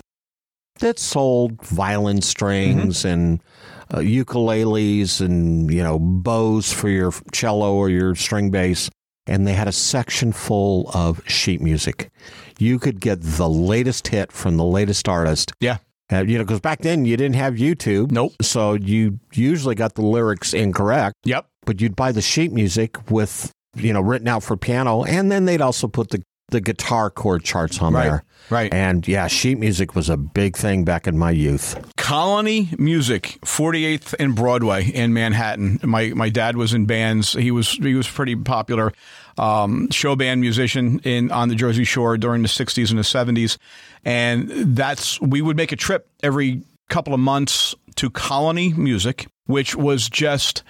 that 0.79 0.97
sold 0.97 1.61
violin 1.61 2.21
strings 2.21 3.03
and 3.03 3.43
uh, 3.93 3.97
ukuleles 3.97 5.19
and, 5.19 5.71
you 5.71 5.83
know, 5.83 5.99
bows 5.99 6.71
for 6.71 6.87
your 6.89 7.11
cello 7.33 7.75
or 7.75 7.89
your 7.89 8.15
string 8.15 8.49
bass. 8.49 8.89
And 9.27 9.45
they 9.45 9.53
had 9.53 9.67
a 9.67 9.71
section 9.73 10.31
full 10.31 10.89
of 10.93 11.21
sheet 11.29 11.61
music. 11.61 12.09
You 12.57 12.79
could 12.79 12.99
get 12.99 13.21
the 13.21 13.49
latest 13.49 14.07
hit 14.07 14.31
from 14.31 14.57
the 14.57 14.63
latest 14.63 15.07
artist 15.07 15.51
Yeah. 15.59 15.77
uh, 16.11 16.23
you 16.25 16.37
know, 16.37 16.43
because 16.45 16.61
back 16.61 16.79
then 16.79 17.05
you 17.05 17.17
didn't 17.17 17.35
have 17.35 17.55
YouTube. 17.55 18.11
Nope. 18.11 18.33
So 18.41 18.73
you 18.73 19.19
usually 19.33 19.75
got 19.75 19.95
the 19.95 20.01
lyrics 20.01 20.53
incorrect, 20.53 21.15
Yep. 21.25 21.45
but 21.65 21.81
you'd 21.81 21.95
buy 21.95 22.11
the 22.13 22.21
sheet 22.21 22.51
music 22.53 23.11
with, 23.11 23.51
you 23.75 23.91
know, 23.93 24.01
written 24.01 24.27
out 24.29 24.43
for 24.43 24.55
piano. 24.57 25.03
And 25.03 25.31
then 25.31 25.45
they'd 25.45 25.61
also 25.61 25.87
put 25.87 26.09
the, 26.09 26.23
the 26.51 26.61
guitar 26.61 27.09
chord 27.09 27.43
charts 27.43 27.81
on 27.81 27.93
Right. 27.93 28.03
there. 28.03 28.23
Right. 28.49 28.73
And 28.73 29.07
yeah, 29.07 29.27
sheet 29.27 29.59
music 29.59 29.95
was 29.95 30.09
a 30.09 30.17
big 30.17 30.57
thing 30.57 30.83
back 30.83 31.05
in 31.07 31.17
my 31.17 31.29
youth. 31.31 31.77
Colony 31.97 32.69
Music, 32.79 33.37
48th 33.45 34.15
and 34.19 34.33
Broadway 34.35 34.85
in 34.85 35.13
Manhattan. 35.13 35.79
My 35.83 36.09
my 36.15 36.29
dad 36.29 36.55
was 36.57 36.73
in 36.73 36.85
bands. 36.87 37.33
He 37.33 37.51
was 37.51 37.69
he 37.73 37.93
was 37.93 38.07
pretty 38.07 38.35
popular 38.35 38.91
um, 39.37 39.89
show 39.91 40.15
band 40.15 40.41
musician 40.41 40.99
in 41.03 41.31
on 41.31 41.49
the 41.49 41.55
Jersey 41.55 41.83
Shore 41.83 42.17
during 42.17 42.41
the 42.41 42.47
60s 42.47 42.89
and 42.89 42.97
the 42.97 43.03
70s. 43.43 43.57
And 44.03 44.49
that's 44.75 45.21
we 45.21 45.41
would 45.41 45.55
make 45.57 45.71
a 45.71 45.75
trip 45.75 46.07
every 46.23 46.63
couple 46.89 47.13
of 47.13 47.19
months 47.19 47.75
to 47.97 48.09
Colony 48.09 48.73
Music, 48.73 49.27
which 49.49 49.75
was 49.75 50.07
just 50.07 50.61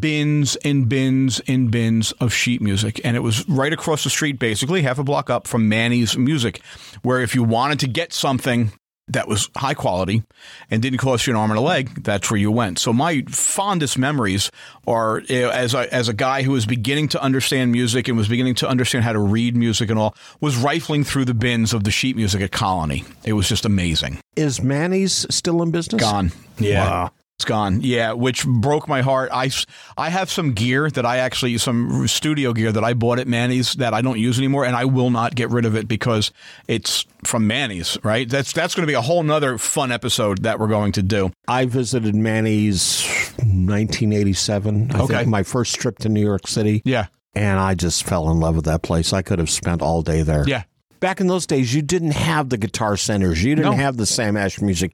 bins 0.00 0.56
and 0.64 0.88
bins 0.88 1.38
and 1.46 1.70
bins 1.70 2.12
of 2.12 2.32
sheet 2.32 2.62
music. 2.62 2.98
And 3.04 3.14
it 3.14 3.20
was 3.20 3.46
right 3.46 3.74
across 3.74 4.04
the 4.04 4.10
street, 4.10 4.38
basically 4.38 4.80
half 4.80 4.98
a 4.98 5.04
block 5.04 5.28
up 5.28 5.46
from 5.46 5.68
Manny's 5.68 6.16
Music, 6.16 6.62
where 7.02 7.20
if 7.20 7.34
you 7.34 7.42
wanted 7.42 7.80
to 7.80 7.88
get 7.88 8.14
something 8.14 8.72
that 9.08 9.28
was 9.28 9.50
high 9.54 9.74
quality 9.74 10.22
and 10.70 10.80
didn't 10.80 10.98
cost 10.98 11.26
you 11.26 11.34
an 11.34 11.36
arm 11.36 11.50
and 11.50 11.58
a 11.58 11.62
leg, 11.62 12.04
that's 12.04 12.30
where 12.30 12.40
you 12.40 12.50
went. 12.50 12.78
So 12.78 12.90
my 12.94 13.22
fondest 13.28 13.98
memories 13.98 14.50
are 14.86 15.20
you 15.28 15.42
know, 15.42 15.50
as 15.50 15.74
a, 15.74 15.92
as 15.92 16.08
a 16.08 16.14
guy 16.14 16.42
who 16.42 16.52
was 16.52 16.64
beginning 16.64 17.08
to 17.08 17.22
understand 17.22 17.70
music 17.70 18.08
and 18.08 18.16
was 18.16 18.28
beginning 18.28 18.54
to 18.54 18.68
understand 18.68 19.04
how 19.04 19.12
to 19.12 19.18
read 19.18 19.54
music 19.58 19.90
and 19.90 19.98
all, 19.98 20.14
was 20.40 20.56
rifling 20.56 21.04
through 21.04 21.26
the 21.26 21.34
bins 21.34 21.74
of 21.74 21.84
the 21.84 21.90
sheet 21.90 22.16
music 22.16 22.40
at 22.40 22.50
Colony. 22.50 23.04
It 23.24 23.34
was 23.34 23.46
just 23.46 23.66
amazing. 23.66 24.20
Is 24.36 24.62
Manny's 24.62 25.26
still 25.28 25.60
in 25.60 25.70
business? 25.70 26.00
Gone. 26.00 26.32
Yeah. 26.58 26.88
Wow. 26.88 27.10
It's 27.42 27.48
gone. 27.48 27.80
Yeah, 27.82 28.12
which 28.12 28.46
broke 28.46 28.86
my 28.86 29.02
heart. 29.02 29.30
I, 29.32 29.50
I 29.98 30.10
have 30.10 30.30
some 30.30 30.52
gear 30.52 30.88
that 30.90 31.04
I 31.04 31.16
actually, 31.16 31.58
some 31.58 32.06
studio 32.06 32.52
gear 32.52 32.70
that 32.70 32.84
I 32.84 32.94
bought 32.94 33.18
at 33.18 33.26
Manny's 33.26 33.72
that 33.74 33.92
I 33.94 34.00
don't 34.00 34.20
use 34.20 34.38
anymore, 34.38 34.64
and 34.64 34.76
I 34.76 34.84
will 34.84 35.10
not 35.10 35.34
get 35.34 35.50
rid 35.50 35.64
of 35.64 35.74
it 35.74 35.88
because 35.88 36.30
it's 36.68 37.04
from 37.24 37.48
Manny's, 37.48 37.98
right? 38.04 38.28
That's 38.28 38.52
that's 38.52 38.76
going 38.76 38.84
to 38.84 38.90
be 38.90 38.94
a 38.94 39.00
whole 39.00 39.24
nother 39.24 39.58
fun 39.58 39.90
episode 39.90 40.44
that 40.44 40.60
we're 40.60 40.68
going 40.68 40.92
to 40.92 41.02
do. 41.02 41.32
I 41.48 41.64
visited 41.64 42.14
Manny's 42.14 43.02
1987. 43.38 44.92
I 44.94 45.00
Okay. 45.02 45.14
think 45.16 45.28
my 45.28 45.42
first 45.42 45.74
trip 45.76 45.98
to 46.00 46.08
New 46.08 46.22
York 46.24 46.46
City. 46.46 46.80
Yeah. 46.84 47.06
And 47.34 47.58
I 47.58 47.74
just 47.74 48.04
fell 48.04 48.30
in 48.30 48.38
love 48.38 48.54
with 48.56 48.66
that 48.66 48.82
place. 48.82 49.12
I 49.12 49.22
could 49.22 49.38
have 49.40 49.50
spent 49.50 49.82
all 49.82 50.02
day 50.02 50.22
there. 50.22 50.44
Yeah. 50.46 50.62
Back 51.00 51.20
in 51.20 51.26
those 51.26 51.46
days, 51.46 51.74
you 51.74 51.82
didn't 51.82 52.12
have 52.12 52.50
the 52.50 52.56
guitar 52.58 52.96
centers. 52.96 53.42
You 53.42 53.56
didn't 53.56 53.72
No. 53.72 53.76
have 53.76 53.96
the 53.96 54.06
Sam 54.06 54.36
Ash 54.36 54.60
music. 54.60 54.92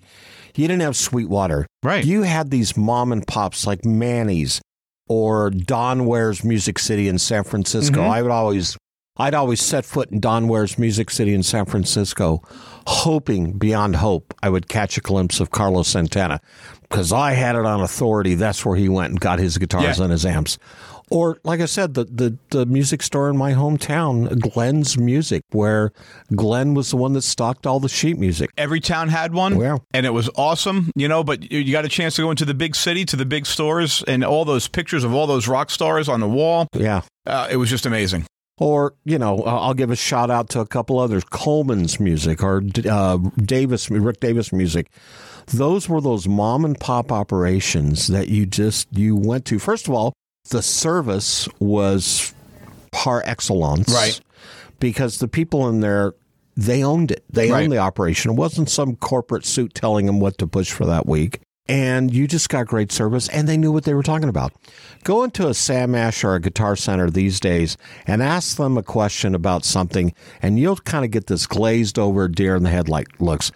You 0.59 0.67
didn't 0.69 0.83
have 0.83 0.97
Sweetwater. 0.97 1.67
Right. 1.83 2.05
You 2.05 2.23
had 2.23 2.51
these 2.51 2.77
mom 2.77 3.13
and 3.13 3.27
pops 3.27 3.67
like 3.67 3.85
Manny's 3.85 4.61
or 5.09 5.51
Don 5.51 6.05
Wehr's 6.07 6.43
Music 6.45 6.79
City 6.79 7.09
in 7.09 7.19
San 7.19 7.45
Francisco. 7.45 8.01
Mm-hmm. 8.01 8.11
I 8.11 8.23
would 8.23 8.31
always, 8.31 8.77
I'd 9.17 9.35
always 9.35 9.63
set 9.63 9.85
foot 9.85 10.11
in 10.11 10.21
Don 10.21 10.49
Wehr's 10.49 10.77
Music 10.79 11.11
City 11.11 11.33
in 11.33 11.43
San 11.43 11.65
Francisco, 11.65 12.43
hoping 12.87 13.53
beyond 13.57 13.97
hope 13.97 14.35
I 14.43 14.51
would 14.51 14.69
catch 14.69 14.99
a 14.99 15.01
glimpse 15.01 15.41
of 15.41 15.51
Carlos 15.51 15.89
Santana 15.89 16.41
because 16.83 17.13
I 17.13 17.33
had 17.33 17.55
it 17.57 17.65
on 17.65 17.81
authority. 17.81 18.35
That's 18.35 18.65
where 18.67 18.77
he 18.77 18.89
went 18.89 19.11
and 19.11 19.21
got 19.21 19.39
his 19.39 19.59
guitars 19.59 19.99
Yeah. 19.99 20.05
and 20.05 20.13
his 20.13 20.27
amps. 20.27 20.59
Or, 21.11 21.39
like 21.45 21.61
I 21.61 21.67
said, 21.67 21.95
the, 21.95 22.05
the, 22.05 22.37
the 22.51 22.67
music 22.67 23.03
store 23.03 23.31
in 23.31 23.37
my 23.37 23.53
hometown, 23.53 24.39
Glenn's 24.41 24.99
Music, 24.99 25.43
where 25.53 25.93
Glenn 26.35 26.75
was 26.75 26.91
the 26.91 26.97
one 26.97 27.13
that 27.15 27.23
stocked 27.23 27.67
all 27.67 27.81
the 27.81 27.89
sheet 27.89 28.19
music. 28.19 28.51
Every 28.59 28.81
town 28.81 29.09
had 29.09 29.33
one, 29.33 29.59
Yeah. 29.59 29.79
and 29.93 30.05
it 30.05 30.11
was 30.11 30.29
awesome, 30.37 30.91
you 30.95 31.09
know. 31.09 31.25
But 31.25 31.51
you- 31.51 31.73
got 31.73 31.85
a 31.85 31.89
chance 31.89 32.17
to 32.17 32.23
go 32.23 32.31
into 32.31 32.45
the 32.45 32.55
big 32.55 32.75
city, 32.77 33.05
to 33.07 33.17
the 33.17 33.25
big 33.27 33.47
stores, 33.47 34.03
and 34.07 34.25
all 34.25 34.45
those 34.45 34.69
pictures 34.69 35.05
of 35.05 35.15
all 35.15 35.27
those 35.27 35.49
rock 35.49 35.71
stars 35.71 36.09
on 36.09 36.21
the 36.21 36.29
wall. 36.29 36.67
Yeah. 36.75 37.03
Uh, 37.27 37.49
it 37.51 37.57
was 37.57 37.71
just 37.71 37.87
amazing. 37.87 38.25
Or, 38.61 38.95
you 39.05 39.19
know, 39.19 39.43
I'll 39.45 39.75
give 39.75 39.91
a 39.91 39.97
shout 39.97 40.31
out 40.31 40.49
to 40.51 40.61
a 40.61 40.67
couple 40.67 40.99
others 40.99 41.23
Coleman's 41.25 42.01
music 42.01 42.43
or 42.43 42.63
uh, 42.91 43.19
Davis, 43.37 43.89
Rick 43.89 44.19
Davis 44.21 44.53
music. 44.53 44.91
Those 45.47 45.89
were 45.89 46.01
those 46.01 46.27
mom 46.27 46.65
and 46.65 46.79
pop 46.79 47.13
operations 47.13 48.09
that 48.09 48.29
you 48.29 48.47
just 48.47 48.89
you 48.91 49.15
went 49.17 49.45
to. 49.47 49.59
First 49.61 49.87
of 49.89 49.95
all, 49.95 50.13
the 50.49 50.63
service 50.63 51.49
was 51.61 52.35
par 52.93 53.23
excellence. 53.25 53.93
Right. 53.93 54.21
Because 54.81 55.19
the 55.19 55.29
people 55.29 55.69
in 55.69 55.81
there, 55.81 56.15
they 56.57 56.83
owned 56.85 57.11
it. 57.11 57.25
They 57.31 57.51
Right. 57.51 57.65
owned 57.65 57.73
the 57.73 57.79
operation. 57.79 58.33
It 58.33 58.35
wasn't 58.35 58.71
some 58.71 58.97
corporate 58.97 59.45
suit 59.45 59.75
telling 59.75 60.07
them 60.07 60.21
what 60.21 60.39
to 60.39 60.47
push 60.47 60.71
for 60.71 60.87
that 60.87 61.07
week. 61.07 61.41
And 61.71 62.15
you 62.15 62.27
just 62.27 62.49
got 62.49 62.67
great 62.67 62.91
service, 62.91 63.29
and 63.29 63.47
they 63.47 63.59
knew 63.59 63.71
what 63.71 63.85
they 63.85 63.93
were 63.93 64.03
talking 64.03 64.31
about. 64.31 64.55
Go 65.05 65.23
into 65.23 65.49
a 65.49 65.53
Sam 65.55 65.95
Ash 65.95 66.25
or 66.25 66.35
a 66.35 66.41
Guitar 66.41 66.77
Center 66.77 67.11
these 67.11 67.41
days 67.41 67.77
and 68.07 68.23
ask 68.23 68.57
them 68.57 68.79
a 68.79 68.83
question 68.83 69.35
about 69.35 69.67
something, 69.67 70.15
and 70.41 70.59
you'll 70.59 70.77
kind 70.77 71.05
of 71.05 71.11
get 71.11 71.27
this 71.27 71.47
glazed 71.47 71.99
over 71.99 72.27
deer 72.27 72.57
in 72.57 72.63
the 72.63 72.71
headlight 72.71 73.09
looks. 73.21 73.53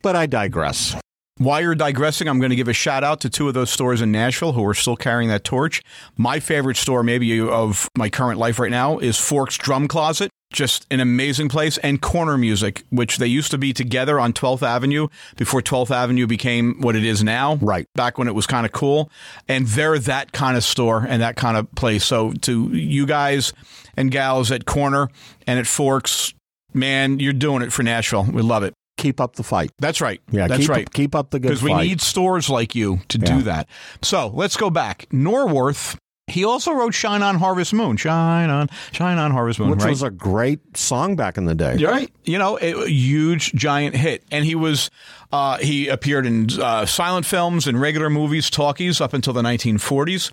But 0.00 0.16
I 0.16 0.24
digress. 0.24 0.96
While 1.40 1.62
you're 1.62 1.74
digressing, 1.74 2.28
I'm 2.28 2.38
going 2.38 2.50
to 2.50 2.56
give 2.56 2.68
a 2.68 2.74
shout 2.74 3.02
out 3.02 3.20
to 3.20 3.30
two 3.30 3.48
of 3.48 3.54
those 3.54 3.70
stores 3.70 4.02
in 4.02 4.12
Nashville 4.12 4.52
who 4.52 4.62
are 4.66 4.74
still 4.74 4.94
carrying 4.94 5.30
that 5.30 5.42
torch. 5.42 5.82
My 6.18 6.38
favorite 6.38 6.76
store, 6.76 7.02
maybe 7.02 7.40
of 7.40 7.88
my 7.96 8.10
current 8.10 8.38
life 8.38 8.58
right 8.58 8.70
now, 8.70 8.98
is 8.98 9.16
Fork's 9.16 9.56
Drum 9.56 9.88
Closet. 9.88 10.30
Just 10.52 10.86
an 10.90 11.00
amazing 11.00 11.48
place. 11.48 11.78
And 11.78 12.02
Corner 12.02 12.36
Music, 12.36 12.84
which 12.90 13.16
they 13.16 13.26
used 13.26 13.50
to 13.52 13.56
be 13.56 13.72
together 13.72 14.20
on 14.20 14.34
12th 14.34 14.60
Avenue 14.60 15.08
before 15.38 15.62
12th 15.62 15.90
Avenue 15.90 16.26
became 16.26 16.78
what 16.82 16.94
it 16.94 17.06
is 17.06 17.24
now. 17.24 17.54
Right. 17.54 17.86
Back 17.94 18.18
when 18.18 18.28
it 18.28 18.34
was 18.34 18.46
kind 18.46 18.66
of 18.66 18.72
cool. 18.72 19.10
And 19.48 19.66
they're 19.66 19.98
that 19.98 20.32
kind 20.32 20.58
of 20.58 20.62
store 20.62 21.06
and 21.08 21.22
that 21.22 21.36
kind 21.36 21.56
of 21.56 21.74
place. 21.74 22.04
So 22.04 22.32
to 22.32 22.68
you 22.68 23.06
guys 23.06 23.54
and 23.96 24.10
gals 24.10 24.52
at 24.52 24.66
Corner 24.66 25.08
and 25.46 25.58
at 25.58 25.66
Fork's, 25.66 26.34
man, 26.74 27.18
you're 27.18 27.32
doing 27.32 27.62
it 27.62 27.72
for 27.72 27.82
Nashville. 27.82 28.24
We 28.24 28.42
love 28.42 28.62
it. 28.62 28.74
Keep 29.00 29.20
up 29.20 29.36
the 29.36 29.42
fight. 29.42 29.72
That's 29.78 30.00
right. 30.00 30.20
Yeah, 30.30 30.46
that's 30.46 30.62
keep, 30.62 30.68
right. 30.70 30.92
Keep 30.92 31.14
up 31.14 31.30
the 31.30 31.38
good 31.40 31.48
Because 31.48 31.62
we 31.62 31.74
need 31.74 32.00
stores 32.00 32.48
like 32.50 32.74
you 32.74 33.00
to 33.08 33.18
Yeah. 33.18 33.36
do 33.36 33.42
that. 33.42 33.68
So 34.02 34.28
let's 34.28 34.56
go 34.56 34.70
back. 34.70 35.06
Norworth, 35.10 35.96
he 36.26 36.44
also 36.44 36.72
wrote 36.72 36.94
Shine 36.94 37.22
on 37.22 37.36
Harvest 37.36 37.72
Moon. 37.72 37.96
Shine 37.96 38.50
on, 38.50 38.68
shine 38.92 39.18
on 39.18 39.32
Harvest 39.32 39.58
Moon, 39.58 39.70
which 39.70 39.80
right? 39.80 39.90
was 39.90 40.02
a 40.02 40.10
great 40.10 40.76
song 40.76 41.16
back 41.16 41.36
in 41.36 41.44
the 41.46 41.54
day. 41.56 41.76
Right. 41.76 42.12
You 42.24 42.38
know, 42.38 42.56
a 42.60 42.86
huge, 42.88 43.52
giant 43.52 43.96
hit. 43.96 44.22
And 44.30 44.44
he 44.44 44.54
was, 44.54 44.90
uh, 45.32 45.56
he 45.58 45.88
appeared 45.88 46.26
in 46.26 46.48
uh, 46.60 46.86
silent 46.86 47.26
films 47.26 47.66
and 47.66 47.80
regular 47.80 48.10
movies, 48.10 48.48
talkies 48.48 49.00
up 49.00 49.12
until 49.12 49.32
the 49.32 49.42
1940s. 49.42 50.30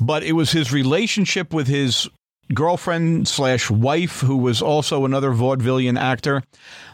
But 0.00 0.22
it 0.24 0.32
was 0.32 0.50
his 0.52 0.72
relationship 0.72 1.52
with 1.52 1.66
his 1.68 2.08
girlfriend 2.54 3.28
slash 3.28 3.70
wife, 3.70 4.20
who 4.20 4.36
was 4.36 4.62
also 4.62 5.04
another 5.04 5.30
vaudevillian 5.30 5.98
actor, 5.98 6.42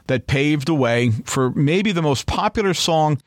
that 0.06 0.26
paved 0.26 0.66
the 0.66 0.74
way 0.74 1.10
for 1.24 1.50
maybe 1.50 1.92
the 1.92 2.02
most 2.02 2.26
popular 2.26 2.74
song 2.74 3.20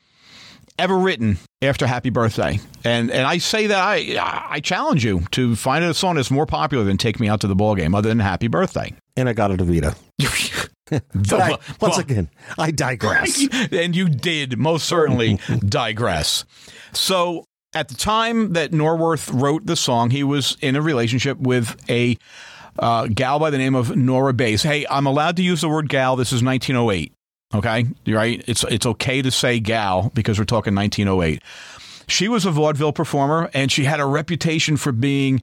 ever 0.78 0.96
written 0.96 1.38
after 1.60 1.86
Happy 1.86 2.10
Birthday. 2.10 2.60
And 2.84 3.10
and 3.10 3.26
I 3.26 3.38
say 3.38 3.66
that 3.66 3.78
I 3.80 4.46
I 4.48 4.60
challenge 4.60 5.04
you 5.04 5.22
to 5.32 5.56
find 5.56 5.84
a 5.84 5.92
song 5.94 6.14
that's 6.16 6.30
more 6.30 6.46
popular 6.46 6.84
than 6.84 6.96
Take 6.96 7.18
Me 7.18 7.28
Out 7.28 7.40
to 7.40 7.46
the 7.48 7.56
Ball 7.56 7.74
Game, 7.74 7.94
other 7.94 8.08
than 8.08 8.20
Happy 8.20 8.48
Birthday. 8.48 8.94
And 9.16 9.28
I 9.28 9.32
got 9.32 9.50
it, 9.50 9.60
Vita. 9.60 9.96
But 10.90 11.32
I, 11.32 11.50
once 11.50 11.80
Well, 11.80 11.98
again, 11.98 12.30
I 12.56 12.70
digress. 12.70 13.46
and 13.72 13.94
you 13.94 14.08
did 14.08 14.58
most 14.58 14.86
certainly 14.86 15.38
digress. 15.58 16.46
So 16.92 17.44
at 17.74 17.88
the 17.88 17.94
time 17.94 18.54
that 18.54 18.72
Norworth 18.72 19.30
wrote 19.32 19.66
the 19.66 19.76
song, 19.76 20.10
he 20.10 20.24
was 20.24 20.56
in 20.60 20.76
a 20.76 20.82
relationship 20.82 21.38
with 21.38 21.76
a 21.88 22.16
uh, 22.78 23.06
gal 23.08 23.38
by 23.38 23.50
the 23.50 23.58
name 23.58 23.74
of 23.74 23.96
Nora 23.96 24.32
Bayes. 24.32 24.62
Hey, 24.62 24.86
I'm 24.88 25.06
allowed 25.06 25.36
to 25.36 25.42
use 25.42 25.60
the 25.60 25.68
word 25.68 25.88
gal. 25.88 26.16
This 26.16 26.32
is 26.32 26.42
1908. 26.42 27.12
Okay, 27.54 27.86
right? 28.06 28.44
It's 28.46 28.62
it's 28.64 28.84
okay 28.84 29.22
to 29.22 29.30
say 29.30 29.58
gal 29.58 30.10
because 30.14 30.38
we're 30.38 30.44
talking 30.44 30.74
1908. 30.74 31.42
She 32.06 32.28
was 32.28 32.44
a 32.44 32.50
vaudeville 32.50 32.92
performer, 32.92 33.50
and 33.54 33.72
she 33.72 33.84
had 33.84 34.00
a 34.00 34.06
reputation 34.06 34.76
for 34.76 34.92
being 34.92 35.42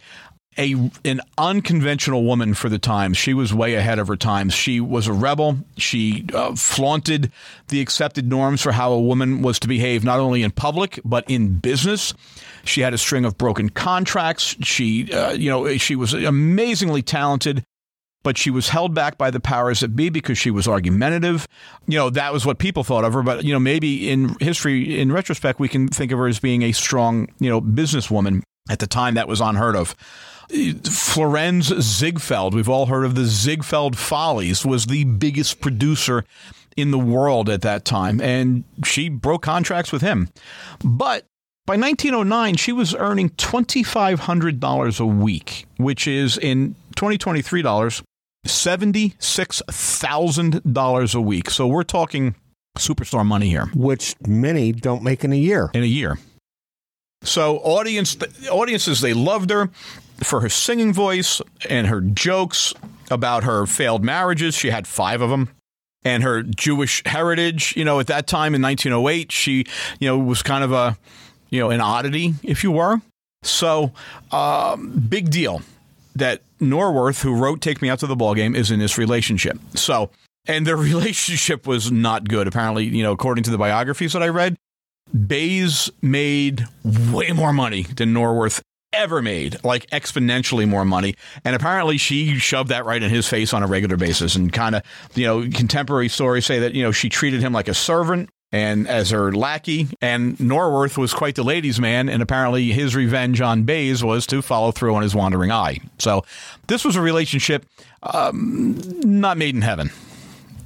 a 0.57 0.89
an 1.03 1.21
unconventional 1.37 2.23
woman 2.23 2.53
for 2.53 2.69
the 2.69 2.79
times. 2.79 3.17
She 3.17 3.33
was 3.33 3.53
way 3.53 3.75
ahead 3.75 3.99
of 3.99 4.07
her 4.07 4.15
times. 4.15 4.53
She 4.53 4.79
was 4.79 5.07
a 5.07 5.13
rebel. 5.13 5.57
She 5.77 6.25
uh, 6.33 6.55
flaunted 6.55 7.31
the 7.67 7.81
accepted 7.81 8.27
norms 8.27 8.61
for 8.61 8.71
how 8.71 8.91
a 8.91 9.01
woman 9.01 9.41
was 9.41 9.59
to 9.59 9.67
behave, 9.67 10.03
not 10.03 10.19
only 10.19 10.43
in 10.43 10.51
public 10.51 10.99
but 11.03 11.29
in 11.29 11.57
business. 11.57 12.13
She 12.63 12.81
had 12.81 12.93
a 12.93 12.97
string 12.97 13.25
of 13.25 13.37
broken 13.37 13.69
contracts. 13.69 14.55
She, 14.61 15.11
uh, 15.11 15.31
you 15.31 15.49
know, 15.49 15.77
she 15.77 15.95
was 15.95 16.13
amazingly 16.13 17.01
talented 17.01 17.63
but 18.25 18.39
she 18.39 18.49
was 18.49 18.69
held 18.69 18.95
back 18.95 19.19
by 19.19 19.29
the 19.29 19.39
powers 19.39 19.81
that 19.81 19.95
be 19.95 20.09
because 20.09 20.35
she 20.35 20.49
was 20.49 20.67
argumentative. 20.67 21.47
You 21.87 21.99
know, 21.99 22.09
that 22.09 22.33
was 22.33 22.43
what 22.43 22.57
people 22.57 22.83
thought 22.83 23.05
of 23.05 23.13
her. 23.13 23.21
But, 23.21 23.45
you 23.45 23.53
know, 23.53 23.59
maybe 23.59 24.09
in 24.09 24.35
history, 24.39 24.99
in 24.99 25.11
retrospect, 25.11 25.59
we 25.59 25.69
can 25.69 25.87
think 25.87 26.11
of 26.11 26.17
her 26.17 26.25
as 26.27 26.39
being 26.39 26.63
a 26.63 26.71
strong, 26.71 27.31
you 27.39 27.51
know, 27.51 27.61
businesswoman. 27.61 28.41
At 28.67 28.79
the 28.79 28.87
time, 28.87 29.13
that 29.13 29.27
was 29.27 29.41
unheard 29.41 29.75
of. 29.75 29.95
Florenz 30.49 31.81
Ziegfeld, 31.81 32.53
we've 32.53 32.69
all 32.69 32.85
heard 32.87 33.05
of 33.05 33.15
the 33.15 33.25
Ziegfeld 33.25 33.97
Follies, 33.97 34.65
was 34.65 34.85
the 34.85 35.05
biggest 35.05 35.61
producer 35.61 36.25
in 36.75 36.91
the 36.91 36.99
world 36.99 37.49
at 37.49 37.61
that 37.61 37.85
time. 37.85 38.19
And 38.21 38.65
she 38.83 39.07
broke 39.09 39.43
contracts 39.43 39.91
with 39.91 40.01
him. 40.01 40.29
But 40.83 41.25
by 41.65 41.77
1909, 41.77 42.57
she 42.57 42.71
was 42.71 42.93
earning 42.95 43.29
$2,500 43.31 44.99
a 44.99 45.05
week, 45.05 45.65
which 45.77 46.07
is 46.07 46.37
in 46.37 46.75
2023 46.95 47.61
dollars, 47.61 48.01
$76,000 48.45 51.15
a 51.15 51.21
week. 51.21 51.49
So 51.49 51.67
we're 51.67 51.83
talking 51.83 52.35
superstar 52.77 53.25
money 53.25 53.49
here. 53.49 53.65
Which 53.73 54.15
many 54.27 54.71
don't 54.71 55.01
make 55.01 55.23
in 55.23 55.33
a 55.33 55.37
year. 55.37 55.71
In 55.73 55.81
a 55.81 55.87
year. 55.87 56.19
So 57.23 57.57
audience 57.59 58.15
audiences 58.51 58.99
they 59.01 59.13
loved 59.13 59.49
her 59.49 59.71
for 60.23 60.41
her 60.41 60.49
singing 60.49 60.93
voice 60.93 61.41
and 61.69 61.87
her 61.87 62.01
jokes 62.01 62.73
about 63.11 63.43
her 63.43 63.65
failed 63.65 64.03
marriages. 64.03 64.55
She 64.55 64.69
had 64.69 64.87
5 64.87 65.21
of 65.21 65.29
them. 65.29 65.49
And 66.03 66.21
her 66.21 66.43
Jewish 66.43 67.01
heritage, 67.05 67.75
you 67.75 67.83
know, 67.83 67.99
at 67.99 68.07
that 68.07 68.27
time 68.27 68.53
in 68.53 68.61
1908, 68.61 69.31
she, 69.31 69.65
you 69.99 70.07
know, 70.07 70.19
was 70.19 70.43
kind 70.43 70.63
of 70.63 70.71
a, 70.71 70.95
you 71.49 71.59
know, 71.59 71.71
an 71.71 71.81
oddity, 71.81 72.35
if 72.43 72.63
you 72.63 72.71
were. 72.71 73.01
So, 73.41 73.91
um, 74.31 74.91
big 75.09 75.31
deal 75.31 75.63
that 76.15 76.41
Norworth, 76.59 77.21
who 77.21 77.35
wrote 77.35 77.59
"Take 77.61 77.81
Me 77.81 77.89
Out 77.89 77.99
to 77.99 78.07
the 78.07 78.15
Ball 78.15 78.35
Game," 78.35 78.55
is 78.55 78.69
in 78.69 78.79
this 78.79 78.99
relationship. 78.99 79.57
So, 79.73 80.11
and 80.47 80.65
their 80.65 80.77
relationship 80.91 81.65
was 81.65 81.91
not 81.91 82.27
good. 82.27 82.47
Apparently, 82.47 82.85
you 82.85 83.01
know, 83.01 83.11
according 83.11 83.43
to 83.45 83.51
the 83.51 83.57
biographies 83.57 84.13
that 84.13 84.21
I 84.21 84.29
read, 84.29 84.55
Bayes 85.27 85.89
made 86.01 86.65
way 86.83 87.31
more 87.31 87.53
money 87.53 87.83
than 87.83 88.13
Norworth 88.13 88.61
ever 88.95 89.21
made, 89.21 89.63
like 89.63 89.87
exponentially 89.91 90.67
more 90.67 90.85
money. 90.85 91.15
And 91.43 91.55
apparently 91.55 91.97
she 91.97 92.37
shoved 92.37 92.69
that 92.69 92.85
right 92.85 93.01
in 93.01 93.09
his 93.09 93.27
face 93.27 93.53
on 93.53 93.63
a 93.63 93.67
regular 93.67 93.97
basis 93.97 94.35
and 94.35 94.51
kind 94.51 94.75
of, 94.75 94.83
you 95.15 95.25
know, 95.25 95.41
contemporary 95.41 96.09
stories 96.09 96.45
say 96.45 96.59
that, 96.59 96.73
you 96.73 96.83
know, 96.83 96.91
she 96.91 97.09
treated 97.09 97.41
him 97.41 97.53
like 97.53 97.67
a 97.67 97.73
servant 97.73 98.29
and 98.51 98.87
as 98.87 99.09
her 99.09 99.31
lackey. 99.33 99.87
And 100.01 100.37
Norworth 100.37 100.97
was 100.97 101.13
quite 101.13 101.35
the 101.35 101.43
ladies' 101.43 101.79
man, 101.79 102.07
and 102.07 102.21
apparently 102.21 102.71
his 102.71 102.95
revenge 102.95 103.41
on 103.41 103.63
Bayes 103.63 104.03
was 104.03 104.25
to 104.27 104.41
follow 104.41 104.71
through 104.71 104.95
on 104.95 105.01
his 105.01 105.13
wandering 105.13 105.51
eye. 105.51 105.79
So 105.99 106.23
this 106.67 106.85
was 106.85 106.95
a 106.95 107.01
relationship 107.01 107.65
um, 108.03 108.81
not 109.03 109.37
made 109.37 109.55
in 109.55 109.61
heaven, 109.61 109.91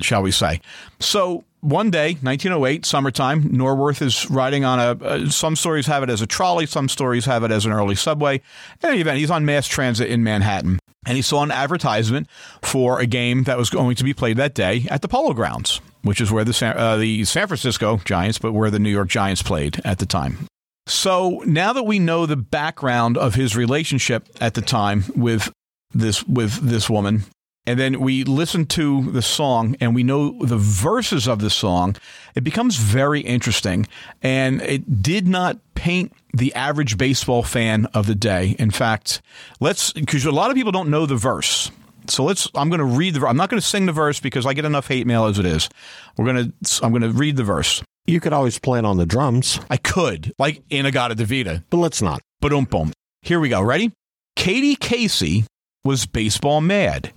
shall 0.02 0.22
we 0.22 0.32
say. 0.32 0.62
So 1.00 1.46
one 1.62 1.92
day, 1.92 2.14
1908, 2.22 2.86
summertime, 2.86 3.44
Norworth 3.44 4.02
is 4.02 4.30
riding 4.30 4.64
on 4.64 4.80
a. 4.80 5.04
Uh, 5.04 5.30
some 5.30 5.56
stories 5.56 5.88
have 5.88 6.04
it 6.04 6.10
as 6.10 6.22
a 6.22 6.28
trolley, 6.28 6.66
some 6.66 6.90
stories 6.90 7.26
have 7.26 7.44
it 7.44 7.52
as 7.52 7.66
an 7.66 7.72
early 7.72 7.96
subway. 7.96 8.36
In 8.82 8.90
any 8.90 9.02
event, 9.02 9.18
he's 9.18 9.32
on 9.32 9.46
mass 9.46 9.68
transit 9.68 10.10
in 10.10 10.24
Manhattan, 10.24 10.80
and 11.06 11.16
he 11.16 11.22
saw 11.22 11.44
an 11.44 11.52
advertisement 11.52 12.28
for 12.62 13.00
a 13.00 13.06
game 13.06 13.44
that 13.44 13.58
was 13.58 13.70
going 13.70 13.96
to 13.96 14.04
be 14.04 14.14
played 14.14 14.38
that 14.38 14.54
day 14.54 14.88
at 14.90 15.02
the 15.02 15.08
Polo 15.08 15.34
Grounds 15.34 15.82
which 16.04 16.22
is 16.22 16.32
where 16.32 16.44
the 16.44 16.54
San, 16.54 16.78
uh, 16.78 16.98
the 16.98 17.26
San 17.26 17.48
Francisco 17.48 17.98
Giants, 18.06 18.38
but 18.38 18.54
where 18.54 18.72
the 18.72 18.80
New 18.80 18.90
York 18.90 19.10
Giants 19.10 19.44
played 19.44 19.82
at 19.84 20.00
the 20.00 20.06
time. 20.06 20.48
So 20.88 21.44
now 21.46 21.74
that 21.74 21.84
we 21.84 22.00
know 22.00 22.26
the 22.26 22.38
background 22.38 23.18
of 23.18 23.36
his 23.36 23.56
relationship 23.56 24.28
at 24.42 24.56
the 24.56 24.62
time 24.62 25.04
with 25.16 25.52
this 25.92 26.24
with 26.28 26.54
this 26.62 26.90
woman, 26.90 27.26
and 27.66 27.80
then 27.80 28.00
we 28.00 28.24
listen 28.24 28.66
to 28.68 29.12
the 29.12 29.22
song 29.22 29.76
and 29.80 29.94
we 29.94 30.04
know 30.04 30.44
the 30.44 30.58
verses 30.58 31.28
of 31.28 31.40
the 31.40 31.50
song, 31.50 31.96
it 32.36 32.44
becomes 32.44 32.78
very 32.78 33.22
interesting. 33.22 33.88
And 34.22 34.62
it 34.62 35.02
did 35.04 35.28
not 35.28 35.60
paint 35.76 36.14
the 36.34 36.54
average 36.56 36.98
baseball 36.98 37.44
fan 37.44 37.86
of 37.94 38.08
the 38.08 38.16
day. 38.16 38.56
In 38.60 38.72
fact, 38.72 39.22
let's 39.60 39.94
because 39.94 40.26
a 40.26 40.32
lot 40.32 40.50
of 40.50 40.56
people 40.56 40.72
don't 40.72 40.90
know 40.90 41.06
the 41.06 41.16
verse. 41.16 41.72
So 42.08 42.24
let's. 42.24 42.50
I'm 42.56 42.70
going 42.70 42.80
to 42.80 42.86
read 42.86 43.14
the. 43.14 43.28
I'm 43.28 43.38
not 43.38 43.50
going 43.50 43.62
to 43.62 43.66
sing 43.66 43.86
the 43.86 43.92
verse 43.92 44.20
because 44.20 44.46
I 44.46 44.54
get 44.54 44.66
enough 44.66 44.88
hate 44.88 45.06
mail 45.06 45.26
as 45.26 45.38
it 45.38 45.46
is. 45.46 45.70
We're 46.18 46.26
going 46.26 46.52
to. 46.52 46.80
I'm 46.84 46.92
going 46.92 47.04
to 47.04 47.12
read 47.12 47.38
the 47.38 47.44
verse. 47.44 47.84
You 48.08 48.20
could 48.20 48.34
always 48.34 48.58
play 48.58 48.80
it 48.80 48.86
on 48.86 48.98
the 48.98 49.06
drums, 49.06 49.60
I 49.70 49.78
could, 49.78 50.34
like 50.40 50.64
In-A-Gadda-Da-Vida. 50.72 51.66
but 51.70 51.78
let's 51.78 52.02
not. 52.02 52.22
But 52.42 52.52
um 52.54 52.66
boom. 52.66 52.92
Here 53.22 53.40
we 53.40 53.50
go. 53.50 53.62
Ready? 53.62 53.92
Katie 54.36 54.76
Casey 54.76 55.46
was 55.84 56.08
baseball 56.08 56.62
mad, 56.62 57.12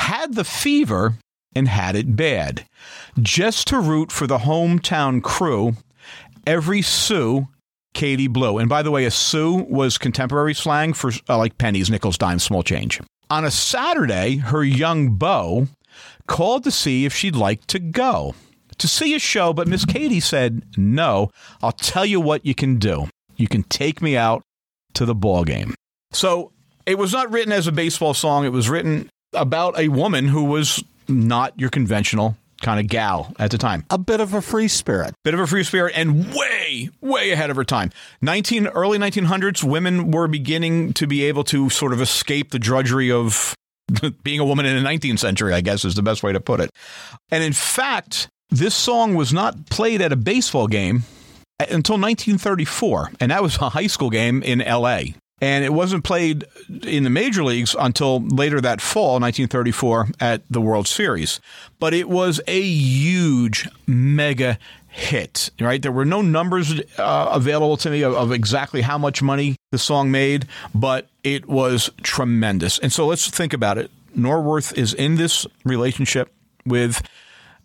had 0.00 0.34
the 0.34 0.44
fever, 0.44 1.16
and 1.54 1.68
had 1.68 1.96
it 1.96 2.16
bad. 2.16 2.64
Just 3.20 3.68
to 3.68 3.80
root 3.80 4.12
for 4.12 4.26
the 4.26 4.38
hometown 4.38 5.22
crew, 5.22 5.74
every 6.46 6.82
sou 6.82 7.48
Katie 7.92 8.28
blew. 8.28 8.58
And 8.58 8.68
by 8.68 8.82
the 8.82 8.90
way, 8.90 9.04
a 9.04 9.10
sou 9.10 9.66
was 9.68 9.98
contemporary 9.98 10.54
slang 10.54 10.92
for 10.92 11.10
uh, 11.28 11.36
like 11.36 11.58
pennies, 11.58 11.90
nickels, 11.90 12.18
dimes, 12.18 12.44
small 12.44 12.62
change. 12.62 13.00
On 13.30 13.44
a 13.44 13.50
Saturday, 13.50 14.36
her 14.36 14.62
young 14.62 15.16
beau 15.16 15.66
called 16.26 16.64
to 16.64 16.70
see 16.70 17.04
if 17.04 17.14
she'd 17.14 17.36
like 17.36 17.66
to 17.66 17.78
go 17.78 18.34
to 18.80 18.88
see 18.88 19.14
a 19.14 19.18
show, 19.18 19.52
but 19.52 19.68
Miss 19.68 19.84
Katie 19.84 20.20
said, 20.20 20.62
No, 20.76 21.30
I'll 21.62 21.72
tell 21.72 22.06
you 22.06 22.20
what 22.20 22.44
you 22.44 22.54
can 22.54 22.76
do. 22.76 23.08
You 23.36 23.46
can 23.46 23.62
take 23.64 24.02
me 24.02 24.16
out 24.16 24.42
to 24.94 25.04
the 25.04 25.14
ball 25.14 25.44
game. 25.44 25.74
So 26.12 26.52
it 26.86 26.98
was 26.98 27.12
not 27.12 27.30
written 27.30 27.52
as 27.52 27.66
a 27.66 27.72
baseball 27.72 28.14
song. 28.14 28.44
It 28.44 28.52
was 28.52 28.68
written 28.68 29.08
about 29.32 29.78
a 29.78 29.88
woman 29.88 30.28
who 30.28 30.44
was 30.44 30.82
not 31.08 31.58
your 31.58 31.70
conventional 31.70 32.36
kind 32.60 32.78
of 32.78 32.86
gal 32.88 33.34
at 33.38 33.50
the 33.50 33.58
time. 33.58 33.84
A 33.90 33.98
bit 33.98 34.20
of 34.20 34.34
a 34.34 34.42
free 34.42 34.68
spirit. 34.68 35.14
Bit 35.24 35.34
of 35.34 35.40
a 35.40 35.46
free 35.46 35.64
spirit 35.64 35.94
and 35.96 36.32
way, 36.34 36.90
way 37.00 37.30
ahead 37.30 37.50
of 37.50 37.56
her 37.56 37.64
time. 37.64 37.90
19 38.22 38.68
early 38.68 38.98
1900s, 38.98 39.64
women 39.64 40.10
were 40.10 40.28
beginning 40.28 40.92
to 40.94 41.06
be 41.06 41.24
able 41.24 41.44
to 41.44 41.70
sort 41.70 41.92
of 41.92 42.00
escape 42.00 42.50
the 42.50 42.58
drudgery 42.58 43.10
of 43.10 43.54
being 44.22 44.40
a 44.40 44.44
woman 44.44 44.66
in 44.66 44.82
the 44.82 44.88
19th 44.88 45.18
century, 45.18 45.54
I 45.54 45.60
guess 45.60 45.84
is 45.84 45.94
the 45.94 46.02
best 46.02 46.22
way 46.22 46.32
to 46.32 46.40
put 46.40 46.60
it. 46.60 46.70
And 47.30 47.42
in 47.42 47.52
fact, 47.52 48.28
this 48.50 48.74
song 48.74 49.14
was 49.14 49.32
not 49.32 49.66
played 49.70 50.00
at 50.00 50.12
a 50.12 50.16
baseball 50.16 50.66
game 50.66 51.04
until 51.58 51.96
1934, 51.96 53.12
and 53.20 53.30
that 53.30 53.42
was 53.42 53.56
a 53.58 53.68
high 53.68 53.86
school 53.86 54.10
game 54.10 54.42
in 54.42 54.58
LA. 54.60 55.00
And 55.40 55.64
it 55.64 55.72
wasn't 55.72 56.04
played 56.04 56.44
in 56.82 57.04
the 57.04 57.10
major 57.10 57.42
leagues 57.42 57.74
until 57.78 58.20
later 58.20 58.60
that 58.60 58.80
fall, 58.80 59.20
1934, 59.20 60.08
at 60.20 60.42
the 60.50 60.60
World 60.60 60.86
Series. 60.86 61.40
But 61.78 61.94
it 61.94 62.08
was 62.08 62.40
a 62.46 62.60
huge, 62.60 63.68
mega 63.86 64.58
hit, 64.88 65.50
right? 65.60 65.80
There 65.80 65.92
were 65.92 66.04
no 66.04 66.20
numbers 66.20 66.80
uh, 66.98 67.30
available 67.32 67.76
to 67.78 67.90
me 67.90 68.02
of, 68.02 68.12
of 68.14 68.32
exactly 68.32 68.82
how 68.82 68.98
much 68.98 69.22
money 69.22 69.56
the 69.70 69.78
song 69.78 70.10
made, 70.10 70.46
but 70.74 71.08
it 71.22 71.48
was 71.48 71.90
tremendous. 72.02 72.78
And 72.78 72.92
so 72.92 73.06
let's 73.06 73.28
think 73.28 73.52
about 73.52 73.78
it. 73.78 73.90
Norworth 74.16 74.76
is 74.76 74.92
in 74.92 75.14
this 75.14 75.46
relationship 75.64 76.32
with 76.66 77.02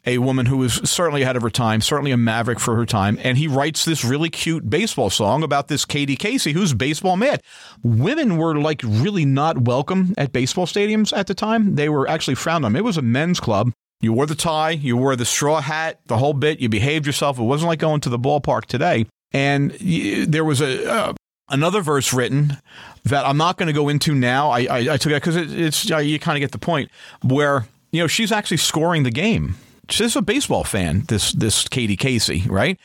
a 0.06 0.18
woman 0.20 0.46
who 0.46 0.58
was 0.58 0.76
certainly 0.90 1.22
ahead 1.22 1.36
of 1.36 1.42
her 1.42 1.50
time, 1.50 1.82
certainly 1.82 2.12
a 2.12 2.18
maverick 2.18 2.60
for 2.60 2.76
her 2.76 2.86
time, 2.86 3.20
and 3.24 3.38
he 3.38 3.48
writes 3.48 3.86
this 3.86 4.04
really 4.06 4.30
cute 4.30 4.70
baseball 4.70 5.10
song 5.10 5.44
about 5.44 5.68
this 5.68 5.86
Katie 5.86 6.16
Casey 6.16 6.54
who's 6.54 6.74
baseball 6.74 7.18
mad. 7.18 7.42
Women 7.84 8.38
were 8.38 8.60
like 8.60 8.82
really 8.84 9.26
not 9.26 9.60
welcome 9.60 10.14
at 10.18 10.32
baseball 10.32 10.66
stadiums 10.66 11.16
at 11.16 11.28
the 11.28 11.34
time. 11.34 11.76
They 11.76 11.90
were 11.90 12.08
actually 12.08 12.36
frowned 12.36 12.66
on. 12.66 12.76
It 12.76 12.84
was 12.84 12.98
a 12.98 13.02
men's 13.02 13.40
club. 13.40 13.72
You 14.02 14.14
wore 14.14 14.26
the 14.26 14.36
tie, 14.36 14.72
you 14.72 14.98
wore 14.98 15.16
the 15.16 15.26
straw 15.26 15.62
hat, 15.62 16.00
the 16.06 16.18
whole 16.18 16.34
bit. 16.34 16.60
You 16.60 16.70
behaved 16.70 17.06
yourself. 17.06 17.40
It 17.40 17.44
wasn't 17.44 17.70
like 17.70 17.80
going 17.80 18.02
to 18.02 18.10
the 18.10 18.20
ballpark 18.20 18.66
today. 18.66 19.08
And 19.32 19.72
there 19.72 20.46
was 20.46 20.62
a 20.62 20.90
uh, 20.92 21.14
another 21.50 21.82
verse 21.82 22.14
written 22.14 22.58
that 23.06 23.26
I'm 23.26 23.38
not 23.38 23.58
going 23.58 23.68
to 23.68 23.74
go 23.74 23.90
into 23.90 24.14
now. 24.14 24.50
I, 24.50 24.60
I, 24.62 24.78
I 24.94 24.98
took 24.98 25.12
it 25.12 25.16
because 25.16 25.36
it, 25.36 25.52
it's 25.52 25.90
you 25.90 26.20
kind 26.20 26.38
of 26.38 26.42
get 26.42 26.52
the 26.52 26.58
point 26.58 26.92
where 27.24 27.68
you 27.92 28.02
know 28.02 28.08
she's 28.08 28.32
actually 28.32 28.58
scoring 28.58 29.04
the 29.04 29.12
game. 29.12 29.56
She's 29.90 30.16
a 30.16 30.22
baseball 30.22 30.64
fan. 30.64 31.04
This 31.08 31.32
this 31.32 31.68
Katie 31.68 31.98
Casey, 31.98 32.44
right? 32.48 32.80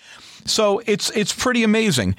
So 0.45 0.83
it's 0.87 1.11
it's 1.11 1.33
pretty 1.33 1.63
amazing. 1.63 2.17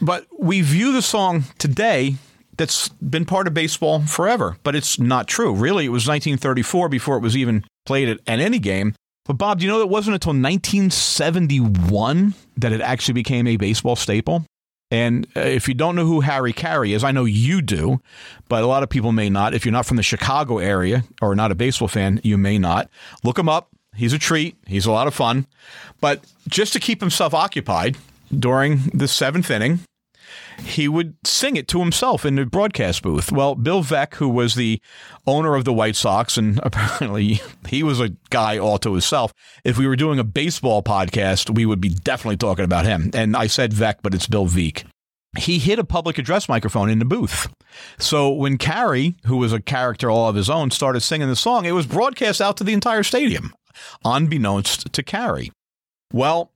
But 0.00 0.26
we 0.38 0.60
view 0.60 0.92
the 0.92 1.02
song 1.02 1.44
today 1.58 2.14
that's 2.56 2.88
been 2.88 3.24
part 3.24 3.46
of 3.46 3.54
baseball 3.54 4.00
forever, 4.00 4.56
but 4.62 4.76
it's 4.76 4.98
not 4.98 5.26
true. 5.26 5.54
Really, 5.54 5.86
it 5.86 5.90
was 5.90 6.06
1934 6.06 6.88
before 6.88 7.16
it 7.16 7.20
was 7.20 7.36
even 7.36 7.64
played 7.86 8.08
at, 8.08 8.20
at 8.26 8.40
any 8.40 8.58
game. 8.58 8.94
But 9.24 9.34
Bob, 9.34 9.60
do 9.60 9.66
you 9.66 9.70
know 9.70 9.80
it 9.80 9.88
wasn't 9.88 10.14
until 10.14 10.32
1971 10.32 12.34
that 12.56 12.72
it 12.72 12.80
actually 12.80 13.14
became 13.14 13.46
a 13.46 13.56
baseball 13.56 13.96
staple? 13.96 14.44
And 14.90 15.26
uh, 15.36 15.40
if 15.40 15.68
you 15.68 15.74
don't 15.74 15.96
know 15.96 16.04
who 16.04 16.20
Harry 16.20 16.52
Caray 16.52 16.92
is, 16.92 17.02
I 17.02 17.12
know 17.12 17.24
you 17.24 17.62
do, 17.62 18.02
but 18.48 18.62
a 18.62 18.66
lot 18.66 18.82
of 18.82 18.90
people 18.90 19.12
may 19.12 19.30
not. 19.30 19.54
If 19.54 19.64
you're 19.64 19.72
not 19.72 19.86
from 19.86 19.96
the 19.96 20.02
Chicago 20.02 20.58
area 20.58 21.04
or 21.22 21.34
not 21.34 21.50
a 21.50 21.54
baseball 21.54 21.88
fan, 21.88 22.20
you 22.22 22.36
may 22.36 22.58
not. 22.58 22.90
Look 23.24 23.38
him 23.38 23.48
up. 23.48 23.70
He's 23.94 24.12
a 24.12 24.18
treat. 24.18 24.56
He's 24.66 24.86
a 24.86 24.92
lot 24.92 25.06
of 25.06 25.14
fun. 25.14 25.46
But 26.00 26.24
just 26.48 26.72
to 26.72 26.80
keep 26.80 27.00
himself 27.00 27.34
occupied 27.34 27.98
during 28.36 28.90
the 28.94 29.08
seventh 29.08 29.50
inning, 29.50 29.80
he 30.60 30.88
would 30.88 31.16
sing 31.24 31.56
it 31.56 31.68
to 31.68 31.80
himself 31.80 32.24
in 32.24 32.36
the 32.36 32.46
broadcast 32.46 33.02
booth. 33.02 33.32
Well, 33.32 33.54
Bill 33.54 33.82
Veeck, 33.82 34.14
who 34.14 34.28
was 34.28 34.54
the 34.54 34.80
owner 35.26 35.54
of 35.54 35.64
the 35.64 35.72
White 35.72 35.96
Sox, 35.96 36.36
and 36.36 36.60
apparently 36.62 37.40
he 37.68 37.82
was 37.82 38.00
a 38.00 38.10
guy 38.30 38.58
all 38.58 38.78
to 38.78 38.92
himself. 38.92 39.32
If 39.64 39.78
we 39.78 39.86
were 39.86 39.96
doing 39.96 40.18
a 40.18 40.24
baseball 40.24 40.82
podcast, 40.82 41.54
we 41.54 41.66
would 41.66 41.80
be 41.80 41.90
definitely 41.90 42.36
talking 42.36 42.64
about 42.64 42.84
him. 42.86 43.10
And 43.14 43.36
I 43.36 43.46
said 43.46 43.72
Veeck, 43.72 43.96
but 44.02 44.14
it's 44.14 44.26
Bill 44.26 44.46
Veeck. 44.46 44.84
He 45.38 45.58
hid 45.58 45.78
a 45.78 45.84
public 45.84 46.18
address 46.18 46.46
microphone 46.48 46.90
in 46.90 46.98
the 46.98 47.06
booth. 47.06 47.50
So 47.98 48.30
when 48.30 48.58
Caray, 48.58 49.14
who 49.24 49.38
was 49.38 49.52
a 49.52 49.62
character 49.62 50.10
all 50.10 50.28
of 50.28 50.36
his 50.36 50.50
own, 50.50 50.70
started 50.70 51.00
singing 51.00 51.28
the 51.28 51.36
song, 51.36 51.64
it 51.64 51.72
was 51.72 51.86
broadcast 51.86 52.42
out 52.42 52.58
to 52.58 52.64
the 52.64 52.74
entire 52.74 53.02
stadium, 53.02 53.54
unbeknownst 54.04 54.92
to 54.92 55.02
Caray. 55.02 55.50
Well, 56.12 56.52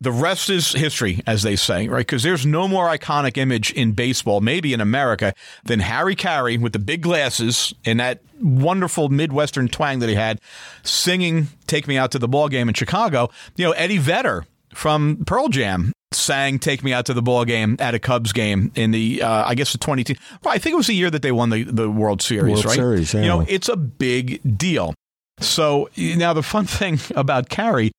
the 0.00 0.12
rest 0.12 0.48
is 0.48 0.72
history, 0.72 1.20
as 1.26 1.42
they 1.42 1.56
say, 1.56 1.88
right? 1.88 2.06
Because 2.06 2.22
there's 2.22 2.46
no 2.46 2.68
more 2.68 2.86
iconic 2.86 3.36
image 3.36 3.72
in 3.72 3.92
baseball, 3.92 4.40
maybe 4.40 4.72
in 4.72 4.80
America, 4.80 5.34
than 5.64 5.80
Harry 5.80 6.14
Caray 6.14 6.56
with 6.56 6.72
the 6.72 6.78
big 6.78 7.02
glasses 7.02 7.74
and 7.84 7.98
that 7.98 8.20
wonderful 8.40 9.08
Midwestern 9.08 9.68
twang 9.68 9.98
that 9.98 10.08
he 10.08 10.14
had, 10.14 10.40
singing 10.84 11.48
"Take 11.66 11.88
Me 11.88 11.98
Out 11.98 12.12
to 12.12 12.18
the 12.18 12.28
Ball 12.28 12.48
Game" 12.48 12.68
in 12.68 12.74
Chicago. 12.74 13.30
You 13.56 13.64
know, 13.66 13.72
Eddie 13.72 13.98
Vedder 13.98 14.46
from 14.72 15.24
Pearl 15.26 15.48
Jam 15.48 15.92
sang 16.12 16.60
"Take 16.60 16.84
Me 16.84 16.92
Out 16.92 17.06
to 17.06 17.14
the 17.14 17.22
Ball 17.22 17.44
Game" 17.44 17.74
at 17.80 17.92
a 17.94 17.98
Cubs 17.98 18.32
game 18.32 18.70
in 18.76 18.92
the, 18.92 19.20
uh, 19.22 19.48
I 19.48 19.56
guess, 19.56 19.72
the 19.72 19.78
20. 19.78 20.16
Well, 20.44 20.54
I 20.54 20.58
think 20.58 20.74
it 20.74 20.76
was 20.76 20.86
the 20.86 20.94
year 20.94 21.10
that 21.10 21.22
they 21.22 21.32
won 21.32 21.50
the 21.50 21.64
the 21.64 21.90
World 21.90 22.22
Series, 22.22 22.52
World 22.52 22.64
right? 22.66 22.76
Series, 22.76 23.14
yeah. 23.14 23.22
You 23.22 23.26
know, 23.26 23.44
it's 23.48 23.68
a 23.68 23.76
big 23.76 24.56
deal. 24.56 24.94
So 25.40 25.88
now 25.96 26.32
the 26.32 26.42
fun 26.42 26.64
thing 26.66 26.98
about 27.14 27.48
Caray 27.48 27.90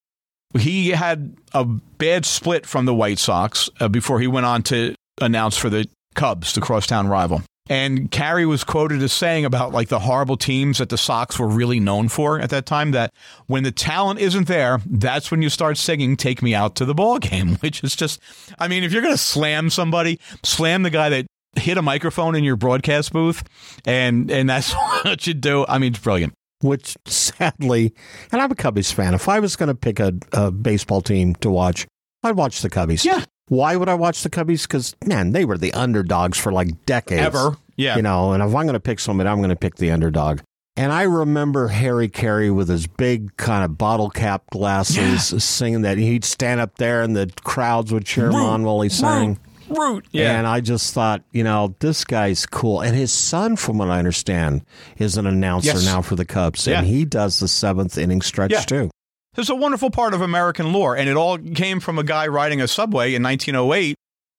he 0.58 0.90
had 0.90 1.36
a 1.54 1.64
bad 1.64 2.26
split 2.26 2.66
from 2.66 2.86
the 2.86 2.94
White 2.94 3.20
Sox 3.20 3.70
uh, 3.80 3.88
before 3.88 4.20
he 4.20 4.28
went 4.28 4.46
on 4.46 4.64
to 4.64 4.96
announce 5.22 5.58
for 5.58 5.70
the 5.70 5.88
Cubs, 6.16 6.54
the 6.54 6.62
crosstown 6.62 7.08
rival. 7.08 7.44
And 7.70 8.10
Caray 8.10 8.46
was 8.46 8.64
quoted 8.64 9.04
as 9.04 9.14
saying 9.14 9.46
about 9.46 9.72
like 9.72 9.90
the 9.90 10.00
horrible 10.00 10.38
teams 10.38 10.80
that 10.80 10.90
the 10.90 10.98
Sox 10.98 11.38
were 11.38 11.48
really 11.48 11.80
known 11.80 12.10
for 12.10 12.40
at 12.40 12.50
that 12.50 12.66
time 12.66 12.92
that 12.92 13.14
when 13.46 13.62
the 13.62 13.72
talent 13.72 14.20
isn't 14.20 14.48
there, 14.48 14.82
that's 14.88 15.30
when 15.30 15.44
you 15.44 15.50
start 15.50 15.78
singing 15.78 16.18
Take 16.18 16.42
Me 16.42 16.56
Out 16.56 16.74
to 16.78 16.86
the 16.86 16.96
Ball 16.96 17.20
Game, 17.20 17.56
which 17.60 17.84
is 17.84 17.96
just 17.96 18.20
I 18.58 18.68
mean, 18.68 18.84
if 18.84 18.92
you're 18.92 19.04
going 19.04 19.14
to 19.14 19.20
slam 19.20 19.70
somebody, 19.70 20.20
slam 20.44 20.82
the 20.82 20.90
guy 20.90 21.10
that 21.10 21.28
hit 21.56 21.78
a 21.78 21.82
microphone 21.84 22.36
in 22.36 22.44
your 22.44 22.56
broadcast 22.56 23.14
booth 23.14 23.44
and 23.86 24.32
and 24.32 24.50
that's 24.50 24.74
what 25.04 25.28
you 25.28 25.36
do. 25.36 25.64
I 25.68 25.78
mean, 25.78 25.92
it's 25.94 26.02
brilliant 26.02 26.34
which 26.62 26.98
sadly, 27.06 27.94
and 28.32 28.42
I'm 28.42 28.52
a 28.52 28.56
Cubbies 28.56 28.94
fan. 28.94 29.14
If 29.14 29.30
I 29.30 29.40
was 29.40 29.56
going 29.56 29.68
to 29.68 29.76
pick 29.76 30.00
a, 30.00 30.14
a, 30.34 30.52
baseball 30.52 31.02
team 31.02 31.36
to 31.36 31.50
watch, 31.50 31.88
I'd 32.24 32.36
watch 32.36 32.62
the 32.62 32.70
Cubbies. 32.70 33.06
Yeah. 33.06 33.24
Why 33.48 33.76
would 33.76 33.90
I 33.90 33.96
watch 33.96 34.24
the 34.24 34.30
Cubbies? 34.30 34.64
Because, 34.64 34.96
man, 35.06 35.32
they 35.32 35.44
were 35.44 35.58
the 35.58 35.74
underdogs 35.74 36.38
for 36.38 36.52
like 36.52 36.86
decades. 36.86 37.22
Ever. 37.22 37.58
Yeah. 37.76 37.96
You 37.96 38.02
know, 38.02 38.34
and 38.34 38.44
if 38.44 38.48
I'm 38.48 38.66
going 38.66 38.74
to 38.74 38.80
pick 38.80 39.00
somebody, 39.00 39.30
I'm 39.30 39.38
going 39.38 39.50
to 39.50 39.56
pick 39.56 39.76
the 39.76 39.92
underdog. 39.92 40.42
And 40.76 40.94
I 40.94 41.04
remember 41.04 41.68
Harry 41.68 42.08
Caray 42.08 42.50
with 42.50 42.70
his 42.70 42.88
big 42.88 43.36
kind 43.36 43.66
of 43.66 43.78
bottle 43.78 44.10
cap 44.10 44.44
glasses 44.50 45.34
yeah. 45.34 45.40
singing 45.40 45.82
that. 45.82 45.98
He'd 45.98 46.24
stand 46.24 46.62
up 46.62 46.78
there 46.78 47.02
and 47.02 47.16
the 47.16 47.30
crowds 47.44 47.92
would 47.92 48.06
cheer 48.06 48.28
him 48.28 48.36
on 48.36 48.64
while 48.64 48.80
he 48.80 48.88
sang. 48.88 49.40
Root. 49.70 50.06
Yeah. 50.12 50.38
And 50.38 50.46
I 50.48 50.60
just 50.62 50.94
thought, 50.94 51.24
you 51.32 51.44
know, 51.44 51.76
this 51.80 52.04
guy's 52.04 52.46
cool. 52.46 52.82
And 52.82 52.96
his 52.96 53.12
son, 53.14 53.56
from 53.56 53.78
what 53.78 53.90
I 53.90 54.00
understand, 54.00 54.64
is 54.98 55.18
an 55.18 55.26
announcer 55.28 55.68
Yes. 55.68 55.86
now 55.86 56.02
for 56.02 56.16
the 56.16 56.26
Cubs. 56.26 56.66
Yeah. 56.68 56.80
And 56.80 56.88
he 56.88 57.06
does 57.06 57.40
the 57.40 57.48
seventh 57.48 57.98
inning 57.98 58.22
stretch 58.22 58.52
Yeah. 58.52 58.62
too. 58.62 58.90
There's 59.36 59.50
a 59.50 59.56
wonderful 59.56 59.90
part 59.92 60.14
of 60.14 60.22
American 60.22 60.74
lore, 60.74 60.98
and 60.98 61.08
it 61.08 61.16
all 61.16 61.38
came 61.38 61.80
from 61.80 61.98
a 62.00 62.04
guy 62.04 62.28
riding 62.28 62.60
a 62.62 62.68
subway 62.68 63.14
in 63.14 63.22
1908, 63.22 63.96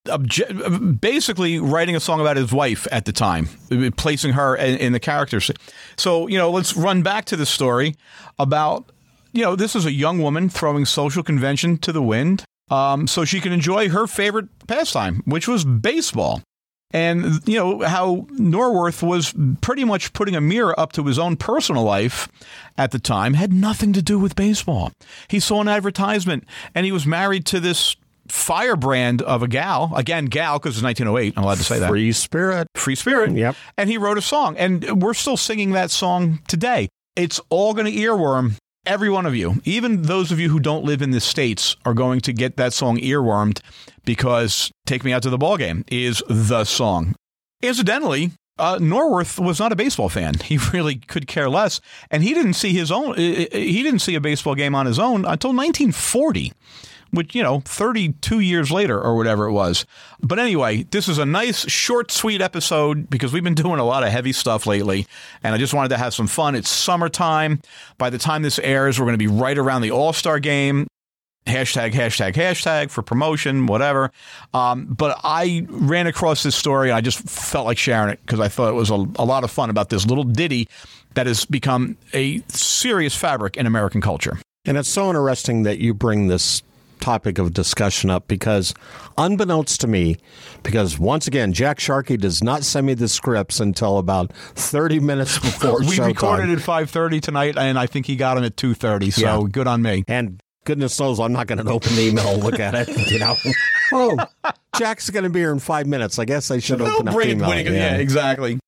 obje- 0.09 1.01
basically 1.01 1.59
writing 1.59 1.95
a 1.97 2.01
song 2.01 2.21
about 2.21 2.37
his 2.37 2.53
wife 2.53 2.87
at 2.91 3.05
the 3.05 3.13
time, 3.13 3.49
placing 3.97 4.33
her 4.33 4.57
in, 4.57 4.77
in 4.79 4.93
the 4.93 5.01
characters. 5.01 5.51
So, 5.97 6.27
you 6.27 6.39
know, 6.39 6.51
let's 6.51 6.77
run 6.77 7.03
back 7.03 7.25
to 7.27 7.37
the 7.37 7.47
story 7.47 7.95
about, 8.39 8.91
you 9.33 9.43
know, 9.43 9.57
this 9.57 9.77
is 9.77 9.87
a 9.87 9.93
young 9.93 10.19
woman 10.21 10.49
throwing 10.49 10.85
social 10.85 11.23
convention 11.23 11.79
to 11.79 11.93
the 11.93 12.03
wind 12.03 12.45
um, 12.71 13.07
so 13.07 13.25
she 13.25 13.41
can 13.41 13.53
enjoy 13.53 13.89
her 13.89 14.07
favorite 14.07 14.49
pastime, 14.67 15.23
which 15.27 15.49
was 15.49 15.65
baseball. 15.65 16.43
And, 16.93 17.47
you 17.47 17.57
know, 17.57 17.81
how 17.81 18.27
Norworth 18.33 19.03
was 19.03 19.33
pretty 19.61 19.85
much 19.85 20.13
putting 20.13 20.35
a 20.35 20.41
mirror 20.41 20.79
up 20.79 20.93
to 20.93 21.05
his 21.05 21.21
own 21.21 21.37
personal 21.37 21.85
life 21.85 22.29
at 22.77 22.91
the 22.91 22.99
time 22.99 23.35
had 23.35 23.53
nothing 23.53 23.93
to 23.93 24.03
do 24.03 24.19
with 24.19 24.35
baseball. 24.35 24.91
He 25.29 25.39
saw 25.39 25.61
an 25.61 25.69
advertisement 25.69 26.45
and 26.75 26.85
he 26.85 26.91
was 26.91 27.07
married 27.07 27.47
to 27.47 27.61
this 27.61 27.95
firebrand 28.27 29.23
of 29.23 29.43
a 29.43 29.49
gal. 29.49 29.93
Again, 29.95 30.27
gal, 30.27 30.59
because 30.59 30.77
it's 30.77 30.83
1908. 30.83 31.35
I'm 31.37 31.45
allowed 31.45 31.59
to 31.59 31.65
say 31.65 31.79
that. 31.79 31.89
Free 31.89 32.11
spirit. 32.11 32.67
Free 32.75 32.97
spirit. 32.97 33.33
Yep. 33.33 33.55
And 33.77 33.89
he 33.89 33.97
wrote 33.97 34.19
a 34.19 34.23
song. 34.23 34.57
And 34.57 35.01
we're 35.01 35.15
still 35.15 35.37
singing 35.37 35.71
that 35.73 35.93
song 35.93 36.41
today. 36.49 36.89
It's 37.15 37.41
all 37.51 37.73
going 37.73 37.87
to 37.87 37.93
earworm 37.93 38.57
every 38.87 39.11
one 39.11 39.27
of 39.27 39.35
you. 39.35 39.61
Even 39.65 40.03
those 40.03 40.33
of 40.33 40.41
you 40.41 40.51
who 40.51 40.61
don't 40.61 40.85
live 40.85 41.03
in 41.03 41.11
the 41.11 41.21
States 41.21 41.77
are 41.85 41.95
going 41.95 42.21
to 42.21 42.33
get 42.33 42.57
that 42.57 42.73
song 42.73 42.99
earwormed 42.99 43.61
because 44.05 44.71
Take 44.87 45.05
Me 45.05 45.13
Out 45.13 45.23
to 45.23 45.31
the 45.31 45.39
Ball 45.39 45.57
Game 45.57 45.85
is 45.89 46.23
the 46.29 46.65
song. 46.65 47.15
Incidentally, 47.63 48.33
uh, 48.59 48.79
Norworth 48.79 49.39
was 49.39 49.59
not 49.59 49.73
a 49.73 49.77
baseball 49.77 50.09
fan. 50.09 50.35
He 50.45 50.59
really 50.73 50.97
could 50.97 51.27
care 51.27 51.49
less, 51.49 51.81
and 52.11 52.23
he 52.23 52.35
didn't 52.35 52.55
see 52.55 52.73
his 52.73 52.91
own. 52.91 53.17
He 53.17 53.83
didn't 53.83 54.01
see 54.01 54.15
a 54.15 54.21
baseball 54.21 54.55
game 54.55 54.75
on 54.75 54.87
his 54.87 54.99
own 54.99 55.25
until 55.25 55.51
1940 55.51 56.53
which, 57.11 57.35
you 57.35 57.43
know, 57.43 57.61
32 57.61 58.41
years 58.41 58.71
later 58.71 59.01
or 59.01 59.17
whatever 59.17 59.47
it 59.47 59.53
was. 59.53 59.87
But 60.21 60.39
anyway, 60.39 60.85
this 60.85 61.09
is 61.09 61.19
a 61.19 61.27
nice, 61.27 61.69
short, 61.69 62.11
sweet 62.11 62.41
episode 62.41 63.11
because 63.11 63.33
we've 63.33 63.45
been 63.45 63.55
doing 63.61 63.79
a 63.79 63.85
lot 63.85 64.03
of 64.03 64.11
heavy 64.11 64.33
stuff 64.33 64.67
lately. 64.67 65.07
And 65.43 65.55
I 65.55 65.59
just 65.59 65.75
wanted 65.75 65.91
to 65.91 65.99
have 65.99 66.15
some 66.15 66.27
fun. 66.27 66.55
It's 66.55 66.71
summertime. 66.71 67.61
By 67.99 68.11
the 68.11 68.19
time 68.19 68.43
this 68.43 68.59
airs, 68.59 68.99
we're 68.99 69.07
going 69.07 69.19
to 69.19 69.19
be 69.19 69.27
right 69.27 69.59
around 69.59 69.83
the 69.83 69.91
All 69.91 70.13
Star 70.13 70.39
game. 70.39 70.87
Hashtag, 71.47 71.93
hashtag, 71.93 72.35
hashtag 72.35 72.91
for 72.91 73.03
promotion, 73.03 73.67
whatever. 73.67 74.13
Um, 74.53 74.85
but 74.85 75.19
I 75.25 75.67
ran 75.71 76.07
across 76.07 76.43
this 76.43 76.55
story 76.55 76.91
and 76.91 76.97
I 76.97 77.01
just 77.01 77.19
felt 77.29 77.65
like 77.65 77.79
sharing 77.79 78.13
it 78.13 78.21
because 78.21 78.41
I 78.41 78.49
thought 78.49 78.69
it 78.69 78.75
was 78.75 78.91
a, 78.91 79.07
a 79.17 79.25
lot 79.25 79.43
of 79.43 79.51
fun 79.51 79.71
about 79.71 79.89
this 79.89 80.07
little 80.07 80.23
ditty 80.23 80.69
that 81.15 81.27
has 81.27 81.47
become 81.47 81.97
a 82.13 82.43
serious 82.49 83.17
fabric 83.17 83.57
in 83.57 83.67
American 83.67 84.01
culture. 84.01 84.39
And 84.67 84.77
it's 84.77 84.89
so 84.89 85.09
interesting 85.09 85.63
that 85.63 85.79
you 85.79 85.95
bring 85.95 86.29
this 86.29 86.63
topic 87.01 87.39
of 87.39 87.53
discussion 87.53 88.11
up 88.11 88.29
because, 88.29 88.75
unbeknownst 89.19 89.81
to 89.81 89.87
me, 89.87 90.17
because 90.63 90.99
once 90.99 91.27
again, 91.27 91.53
Jack 91.53 91.81
Sharkey 91.81 92.17
does 92.17 92.43
not 92.43 92.63
send 92.65 92.87
me 92.87 92.95
the 92.95 93.09
scripts 93.09 93.61
until 93.61 93.99
about 93.99 94.33
thirty 94.35 95.01
minutes 95.01 95.39
before 95.41 95.81
we 95.81 95.99
recorded 96.01 96.51
at 96.51 96.61
five 96.61 96.91
thirty 96.91 97.21
tonight, 97.21 97.57
and 97.57 97.79
I 97.79 97.87
think 97.87 98.07
he 98.07 98.17
got 98.17 98.35
them 98.35 98.45
at 98.45 98.57
two 98.57 98.75
thirty. 98.75 99.11
So 99.11 99.23
Yeah. 99.43 99.49
good 99.51 99.67
on 99.67 99.83
me. 99.83 100.05
And 100.07 100.41
goodness 100.65 100.99
knows 101.01 101.19
I'm 101.19 101.33
not 101.33 101.47
going 101.47 101.65
to 101.65 101.71
open 101.71 101.95
the 101.97 102.03
email 102.09 102.29
and 102.29 102.45
look 102.45 102.61
at 102.61 102.75
it. 102.75 103.11
You 103.11 103.19
know, 103.19 103.35
oh, 103.93 104.17
Jack's 104.77 105.09
going 105.11 105.25
to 105.25 105.31
be 105.31 105.41
here 105.41 105.53
in 105.53 105.59
five 105.59 105.87
minutes. 105.87 106.19
I 106.19 106.25
guess 106.25 106.51
I 106.51 106.59
should 106.59 106.81
open 106.81 107.09
up 107.09 107.15
the 107.15 107.31
email. 107.31 107.51
he- 107.51 107.65
yeah, 107.65 107.97
exactly. 107.97 108.59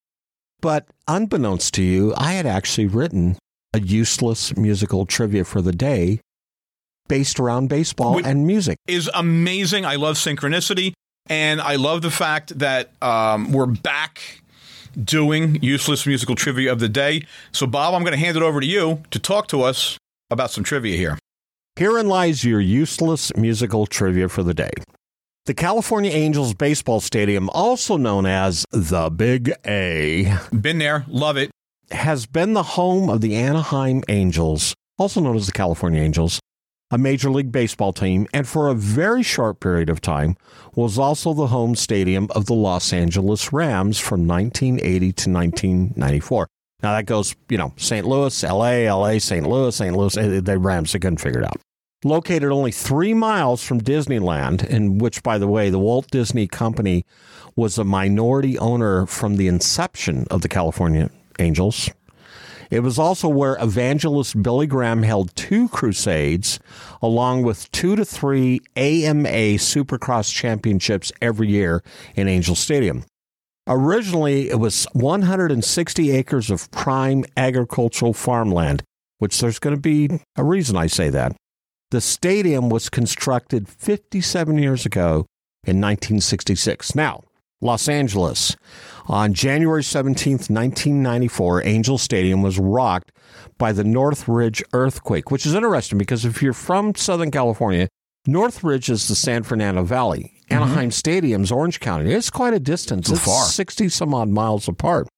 But 0.61 0.87
unbeknownst 1.09 1.75
to 1.75 1.83
you, 1.83 2.15
I 2.17 2.33
had 2.35 2.47
actually 2.47 2.87
written 2.87 3.37
a 3.75 3.81
useless 3.81 4.57
musical 4.57 5.07
trivia 5.07 5.45
for 5.45 5.61
the 5.61 5.73
day 5.73 6.21
based 7.13 7.39
around 7.39 7.69
baseball 7.69 8.15
Which- 8.15 8.25
and 8.27 8.47
music. 8.47 8.79
Is 8.89 9.11
amazing. 9.13 9.85
I 9.85 9.97
love 9.97 10.17
synchronicity, 10.17 10.95
and 11.27 11.61
I 11.61 11.77
love 11.77 12.01
the 12.01 12.11
fact 12.11 12.59
that 12.59 12.91
um, 13.03 13.53
we're 13.53 13.67
back 13.67 14.41
doing 15.05 15.63
useless 15.63 16.07
musical 16.07 16.35
trivia 16.35 16.73
of 16.73 16.79
the 16.81 16.89
day. 16.89 17.27
So, 17.53 17.67
Bob, 17.67 17.93
I'm 17.95 18.01
going 18.03 18.13
to 18.13 18.19
hand 18.19 18.37
it 18.39 18.43
over 18.43 18.61
to 18.61 18.67
you 18.67 19.03
to 19.11 19.19
talk 19.19 19.47
to 19.49 19.63
us 19.63 19.99
about 20.31 20.51
some 20.51 20.65
trivia 20.65 20.97
here. 20.97 21.19
Herein 21.77 22.09
lies 22.09 22.45
your 22.45 22.61
useless 22.61 23.35
musical 23.37 23.87
trivia 23.87 24.29
for 24.31 24.43
the 24.43 24.55
day. 24.55 24.71
The 25.45 25.55
California 25.55 26.11
Angels 26.13 26.55
baseball 26.55 27.01
stadium, 27.01 27.51
also 27.51 27.97
known 27.99 28.25
as 28.25 28.65
the 28.71 29.11
Big 29.11 29.53
A, 29.67 30.33
Been 30.59 30.79
there, 30.79 31.05
love 31.09 31.37
it. 31.37 31.51
has 31.91 32.25
been 32.27 32.55
the 32.55 32.63
home 32.63 33.11
of 33.11 33.21
the 33.21 33.35
Anaheim 33.35 34.03
Angels, 34.09 34.75
also 34.99 35.21
known 35.21 35.37
as 35.37 35.47
the 35.47 35.53
California 35.53 36.01
Angels, 36.01 36.41
a 36.93 36.99
Major 36.99 37.31
League 37.31 37.51
Baseball 37.51 37.93
team, 37.93 38.29
and 38.33 38.47
for 38.47 38.69
a 38.69 38.75
very 38.75 39.23
short 39.23 39.59
period 39.59 39.89
of 39.91 40.01
time 40.01 40.37
was 40.77 40.99
also 40.99 41.33
the 41.33 41.49
home 41.49 41.75
stadium 41.75 42.29
of 42.31 42.47
the 42.47 42.55
Los 42.55 42.93
Angeles 42.93 43.53
Rams 43.53 43.99
from 43.99 44.29
1980 44.29 45.01
to 45.01 45.31
1994. 45.31 46.49
Now 46.83 46.93
that 46.93 47.07
goes, 47.07 47.35
you 47.49 47.57
know, 47.57 47.73
St. 47.77 48.07
Louis, 48.07 48.45
L.A., 48.45 48.87
L.A., 48.87 49.19
St. 49.19 49.47
Louis, 49.47 49.75
St. 49.75 49.97
Louis. 49.97 50.17
eh, 50.17 50.41
The 50.41 50.59
Rams 50.59 50.93
they 50.93 50.99
couldn't 50.99 51.21
figure 51.21 51.41
it 51.41 51.47
out. 51.47 51.57
Located 52.05 52.51
only 52.51 52.73
three 52.73 53.15
miles 53.15 53.63
from 53.63 53.81
Disneyland, 53.81 54.67
in 54.67 54.99
which, 54.99 55.23
by 55.23 55.39
the 55.39 55.47
way, 55.47 55.71
the 55.71 55.79
Walt 55.79 56.11
Disney 56.11 56.49
Company 56.49 57.07
was 57.55 57.79
a 57.79 57.85
minority 57.85 58.59
owner 58.59 59.07
from 59.07 59.37
the 59.37 59.47
inception 59.47 60.27
of 60.31 60.43
the 60.43 60.49
California 60.49 61.11
Angels. 61.39 61.89
It 62.73 62.83
was 62.83 62.99
also 62.99 63.29
where 63.29 63.59
evangelist 63.61 64.43
Billy 64.43 64.67
Graham 64.67 65.03
held 65.03 65.37
two 65.37 65.69
crusades, 65.69 66.59
along 67.03 67.43
with 67.43 67.71
two 67.71 67.97
to 67.97 68.05
three 68.07 68.63
AMA 68.77 69.59
Supercross 69.59 70.33
championships 70.33 71.13
every 71.21 71.49
year 71.49 71.83
in 72.15 72.29
Angel 72.29 72.55
Stadium. 72.55 73.05
Originally, 73.69 74.49
it 74.49 74.59
was 74.59 74.87
160 74.95 76.13
acres 76.13 76.51
of 76.51 76.71
prime 76.71 77.27
agricultural 77.37 78.15
farmland, 78.15 78.83
which 79.19 79.39
there's 79.39 79.59
going 79.59 79.77
to 79.77 79.81
be 79.81 80.09
a 80.37 80.43
reason 80.43 80.75
I 80.75 80.87
say 80.87 81.11
that. 81.11 81.37
The 81.91 82.01
stadium 82.01 82.71
was 82.71 82.89
constructed 82.89 83.69
57 83.69 84.57
years 84.57 84.87
ago 84.87 85.27
in 85.65 85.77
1966. 85.79 86.95
Now, 86.95 87.25
Los 87.63 87.89
Angeles. 87.89 88.57
On 89.07 89.33
January 89.33 89.83
17th, 89.83 90.51
1994, 90.51 91.65
Angel 91.65 91.97
Stadium 91.97 92.43
was 92.43 92.59
rocked 92.59 93.13
by 93.57 93.73
the 93.73 93.85
Northridge 93.85 94.63
earthquake, 94.73 95.31
which 95.31 95.47
is 95.47 95.55
interesting 95.55 95.99
because 95.99 96.25
if 96.25 96.43
you're 96.43 96.53
from 96.53 96.95
Southern 96.95 97.31
California, 97.31 97.89
Northridge 98.27 98.91
is 98.91 99.09
the 99.09 99.15
San 99.15 99.43
Fernando 99.43 99.83
Valley. 99.83 100.35
Mm-hmm. 100.43 100.55
Anaheim 100.55 100.91
Stadium's 100.91 101.51
Orange 101.51 101.81
County. 101.81 102.13
It's 102.13 102.31
quite 102.31 102.55
a 102.55 102.61
distance. 102.61 103.11
It's 103.11 103.25
far. 103.25 103.45
60 103.45 103.89
some 103.89 104.15
odd 104.15 104.29
miles 104.29 104.69
apart, 104.69 105.09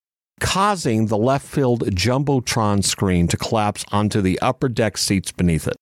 causing 0.41 1.07
the 1.07 1.19
left 1.19 1.47
field 1.47 1.83
Jumbotron 1.91 2.85
screen 2.85 3.27
to 3.29 3.37
collapse 3.37 3.85
onto 3.91 4.21
the 4.21 4.39
upper 4.41 4.69
deck 4.69 4.97
seats 4.97 5.33
beneath 5.33 5.67
it. 5.67 5.77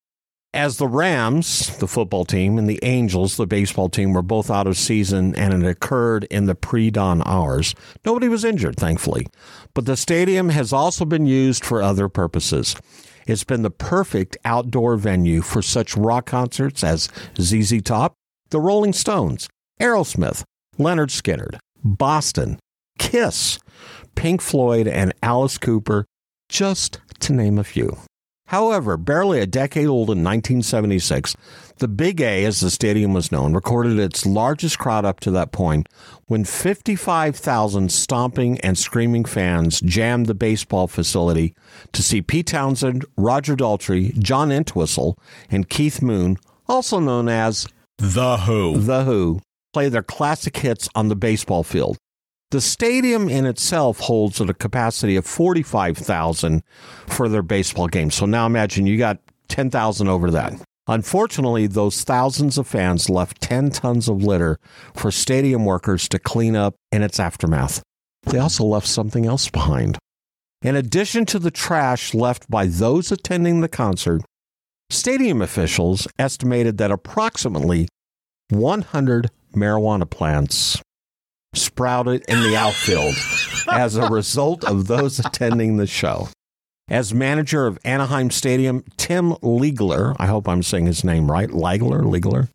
As 0.54 0.76
the 0.76 0.86
Rams, 0.86 1.74
the 1.78 1.88
football 1.88 2.26
team, 2.26 2.58
and 2.58 2.68
the 2.68 2.78
Angels, 2.82 3.38
the 3.38 3.46
baseball 3.46 3.88
team, 3.88 4.12
were 4.12 4.20
both 4.20 4.50
out 4.50 4.66
of 4.66 4.76
season 4.76 5.34
and 5.34 5.54
it 5.54 5.66
occurred 5.66 6.24
in 6.24 6.44
the 6.44 6.54
pre 6.54 6.90
dawn 6.90 7.22
hours, 7.24 7.74
nobody 8.04 8.28
was 8.28 8.44
injured, 8.44 8.76
thankfully. 8.76 9.26
But 9.72 9.86
the 9.86 9.96
stadium 9.96 10.50
has 10.50 10.70
also 10.70 11.06
been 11.06 11.24
used 11.24 11.64
for 11.64 11.80
other 11.80 12.06
purposes. 12.10 12.76
It's 13.26 13.44
been 13.44 13.62
the 13.62 13.70
perfect 13.70 14.36
outdoor 14.44 14.96
venue 14.96 15.40
for 15.40 15.62
such 15.62 15.96
rock 15.96 16.26
concerts 16.26 16.84
as 16.84 17.08
ZZ 17.40 17.80
Top, 17.80 18.12
the 18.50 18.60
Rolling 18.60 18.92
Stones, 18.92 19.48
Aerosmith, 19.80 20.44
Lynyrd 20.78 21.08
Skynyrd, 21.08 21.58
Boston, 21.82 22.58
Kiss, 22.98 23.58
Pink 24.16 24.42
Floyd, 24.42 24.86
and 24.86 25.14
Alice 25.22 25.56
Cooper, 25.56 26.04
just 26.50 27.00
to 27.20 27.32
name 27.32 27.58
a 27.58 27.64
few. 27.64 27.96
However, 28.52 28.98
barely 28.98 29.40
a 29.40 29.46
decade 29.46 29.86
old 29.86 30.10
in 30.10 30.22
1976, 30.22 31.34
the 31.78 31.88
Big 31.88 32.20
A, 32.20 32.44
as 32.44 32.60
the 32.60 32.68
stadium 32.68 33.14
was 33.14 33.32
known, 33.32 33.54
recorded 33.54 33.98
its 33.98 34.26
largest 34.26 34.78
crowd 34.78 35.06
up 35.06 35.20
to 35.20 35.30
that 35.30 35.52
point 35.52 35.88
when 36.26 36.44
55,000 36.44 37.90
stomping 37.90 38.60
and 38.60 38.76
screaming 38.76 39.24
fans 39.24 39.80
jammed 39.80 40.26
the 40.26 40.34
baseball 40.34 40.86
facility 40.86 41.54
to 41.92 42.02
see 42.02 42.20
Pete 42.20 42.48
Townshend, 42.48 43.06
Roger 43.16 43.56
Daltrey, 43.56 44.18
John 44.18 44.52
Entwistle, 44.52 45.16
and 45.50 45.70
Keith 45.70 46.02
Moon, 46.02 46.36
also 46.68 47.00
known 47.00 47.30
as 47.30 47.66
The 47.96 48.36
Who. 48.36 48.78
The 48.78 49.04
Who, 49.04 49.40
play 49.72 49.88
their 49.88 50.02
classic 50.02 50.58
hits 50.58 50.90
on 50.94 51.08
the 51.08 51.16
baseball 51.16 51.62
field. 51.62 51.96
The 52.52 52.60
stadium 52.60 53.30
in 53.30 53.46
itself 53.46 54.00
holds 54.00 54.38
at 54.38 54.50
a 54.50 54.54
capacity 54.54 55.16
of 55.16 55.24
45,000 55.24 56.62
for 57.06 57.26
their 57.26 57.40
baseball 57.40 57.88
games. 57.88 58.14
So 58.14 58.26
now 58.26 58.44
imagine 58.44 58.86
you 58.86 58.98
got 58.98 59.20
10,000 59.48 60.06
over 60.06 60.30
that. 60.32 60.52
Unfortunately, 60.86 61.66
those 61.66 62.04
thousands 62.04 62.58
of 62.58 62.66
fans 62.66 63.08
left 63.08 63.40
10 63.40 63.70
tons 63.70 64.06
of 64.06 64.22
litter 64.22 64.58
for 64.94 65.10
stadium 65.10 65.64
workers 65.64 66.06
to 66.10 66.18
clean 66.18 66.54
up 66.54 66.74
in 66.90 67.02
its 67.02 67.18
aftermath. 67.18 67.82
They 68.24 68.38
also 68.38 68.64
left 68.64 68.86
something 68.86 69.24
else 69.24 69.48
behind. 69.48 69.96
In 70.60 70.76
addition 70.76 71.24
to 71.26 71.38
the 71.38 71.50
trash 71.50 72.12
left 72.12 72.50
by 72.50 72.66
those 72.66 73.10
attending 73.10 73.62
the 73.62 73.68
concert, 73.68 74.20
stadium 74.90 75.40
officials 75.40 76.06
estimated 76.18 76.76
that 76.76 76.90
approximately 76.90 77.88
100 78.50 79.30
marijuana 79.54 80.08
plants 80.08 80.82
sprouted 81.54 82.24
in 82.28 82.42
the 82.42 82.56
outfield 82.56 83.14
as 83.70 83.96
a 83.96 84.08
result 84.08 84.64
of 84.64 84.86
those 84.86 85.18
attending 85.18 85.76
the 85.76 85.86
show. 85.86 86.28
As 86.88 87.14
manager 87.14 87.66
of 87.66 87.78
Anaheim 87.84 88.30
Stadium, 88.30 88.84
Tim 88.96 89.32
Liegler, 89.42 90.14
I 90.18 90.26
hope 90.26 90.48
I'm 90.48 90.62
saying 90.62 90.86
his 90.86 91.04
name 91.04 91.30
right, 91.30 91.48
Liegler, 91.48 92.02
Liegler. 92.02 92.48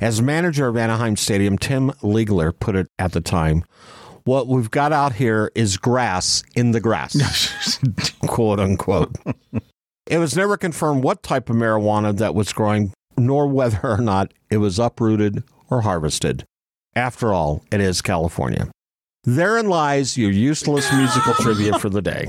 As 0.00 0.20
manager 0.20 0.66
of 0.66 0.76
Anaheim 0.76 1.16
Stadium, 1.16 1.56
Tim 1.56 1.90
Liegler 2.02 2.52
put 2.58 2.76
it 2.76 2.88
at 2.98 3.12
the 3.12 3.20
time, 3.20 3.64
what 4.24 4.46
we've 4.46 4.70
got 4.70 4.92
out 4.92 5.14
here 5.14 5.50
is 5.54 5.76
grass 5.76 6.42
in 6.54 6.72
the 6.72 6.80
grass, 6.80 7.78
quote 8.26 8.60
unquote. 8.60 9.16
It 10.06 10.18
was 10.18 10.36
never 10.36 10.56
confirmed 10.56 11.02
what 11.02 11.22
type 11.22 11.48
of 11.48 11.56
marijuana 11.56 12.16
that 12.18 12.34
was 12.34 12.52
growing, 12.52 12.92
nor 13.16 13.46
whether 13.46 13.80
or 13.82 13.98
not 13.98 14.32
it 14.50 14.58
was 14.58 14.78
uprooted 14.78 15.42
or 15.70 15.82
harvested. 15.82 16.44
After 16.94 17.32
all, 17.32 17.62
it 17.72 17.80
is 17.80 18.02
California. 18.02 18.68
Therein 19.24 19.68
lies 19.68 20.18
your 20.18 20.30
useless 20.30 20.92
musical 20.92 21.34
trivia 21.34 21.78
for 21.78 21.88
the 21.88 22.02
day. 22.02 22.28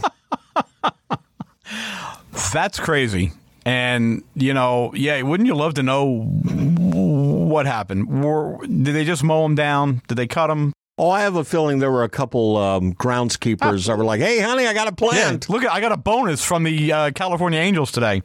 That's 2.54 2.80
crazy. 2.80 3.32
And, 3.66 4.24
you 4.36 4.54
know, 4.54 4.94
yeah, 4.94 5.22
wouldn't 5.22 5.48
you 5.48 5.56
love 5.56 5.74
to 5.76 5.84
know 5.84 6.24
what 6.24 7.66
happened? 7.66 8.24
Were, 8.24 8.60
did 8.66 8.94
they 8.94 9.06
just 9.06 9.24
mow 9.24 9.44
them 9.44 9.56
down? 9.56 10.02
Did 10.08 10.16
they 10.16 10.28
cut 10.28 10.48
them? 10.48 10.74
Oh, 11.00 11.10
I 11.10 11.22
have 11.22 11.36
a 11.36 11.44
feeling 11.44 11.80
there 11.80 11.92
were 11.92 12.04
a 12.04 12.10
couple 12.10 12.56
um, 12.58 12.94
groundskeepers 12.94 13.88
that 13.88 13.98
were 13.98 14.04
like, 14.04 14.22
"Hey, 14.22 14.40
honey, 14.40 14.68
I 14.68 14.76
got 14.76 14.88
a 14.88 14.92
plant." 14.92 15.50
Look, 15.50 15.66
I 15.66 15.82
got 15.82 15.92
a 15.92 15.98
bonus 15.98 16.46
from 16.46 16.64
the 16.64 16.92
uh, 16.92 17.12
California 17.12 17.60
Angels 17.60 17.92
today. 17.92 18.22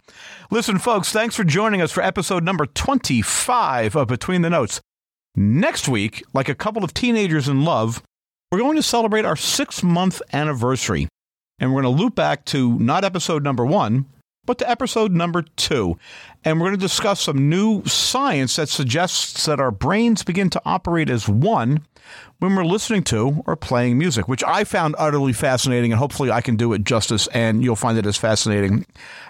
Listen, 0.51 0.79
folks, 0.79 1.11
thanks 1.11 1.35
for 1.35 1.45
joining 1.45 1.81
us 1.81 1.91
for 1.93 2.03
episode 2.03 2.45
number 2.45 2.67
25 2.67 3.97
of 3.97 4.09
Between 4.09 4.43
the 4.43 4.51
Notes. 4.51 4.83
Next 5.41 5.89
week, 5.89 6.25
like 6.35 6.49
a 6.49 6.55
couple 6.57 6.83
of 6.83 6.93
teenagers 6.93 7.47
in 7.47 7.65
love, 7.65 8.03
we're 8.51 8.59
going 8.59 8.75
to 8.75 8.83
celebrate 8.83 9.25
our 9.25 9.37
six 9.37 9.85
month 9.85 10.21
anniversary. 10.33 11.07
And 11.61 11.73
we're 11.73 11.83
going 11.83 11.97
to 11.97 12.03
loop 12.03 12.17
back 12.17 12.45
to 12.47 12.77
not 12.81 13.05
episode 13.05 13.45
number 13.45 13.65
one, 13.65 14.07
but 14.45 14.59
to 14.59 14.69
episode 14.69 15.13
number 15.13 15.43
two. 15.43 15.97
And 16.45 16.59
we're 16.59 16.67
going 16.67 16.81
to 16.81 16.85
discuss 16.85 17.21
some 17.21 17.49
new 17.49 17.85
science 17.85 18.57
that 18.57 18.69
suggests 18.69 19.47
that 19.47 19.61
our 19.61 19.71
brains 19.71 20.25
begin 20.25 20.51
to 20.51 20.63
operate 20.65 21.09
as 21.09 21.29
one 21.29 21.87
when 22.41 22.57
we're 22.57 22.65
listening 22.65 23.05
to 23.05 23.45
or 23.47 23.55
playing 23.55 23.97
music, 23.97 24.27
which 24.27 24.43
I 24.43 24.65
found 24.65 24.97
utterly 24.99 25.33
fascinating. 25.33 25.93
And 25.93 26.01
hopefully 26.01 26.33
I 26.33 26.41
can 26.41 26.57
do 26.57 26.73
it 26.73 26.83
justice 26.83 27.29
and 27.29 27.63
you'll 27.63 27.77
find 27.77 27.97
it 27.97 28.07
as 28.07 28.17
fascinating 28.17 28.87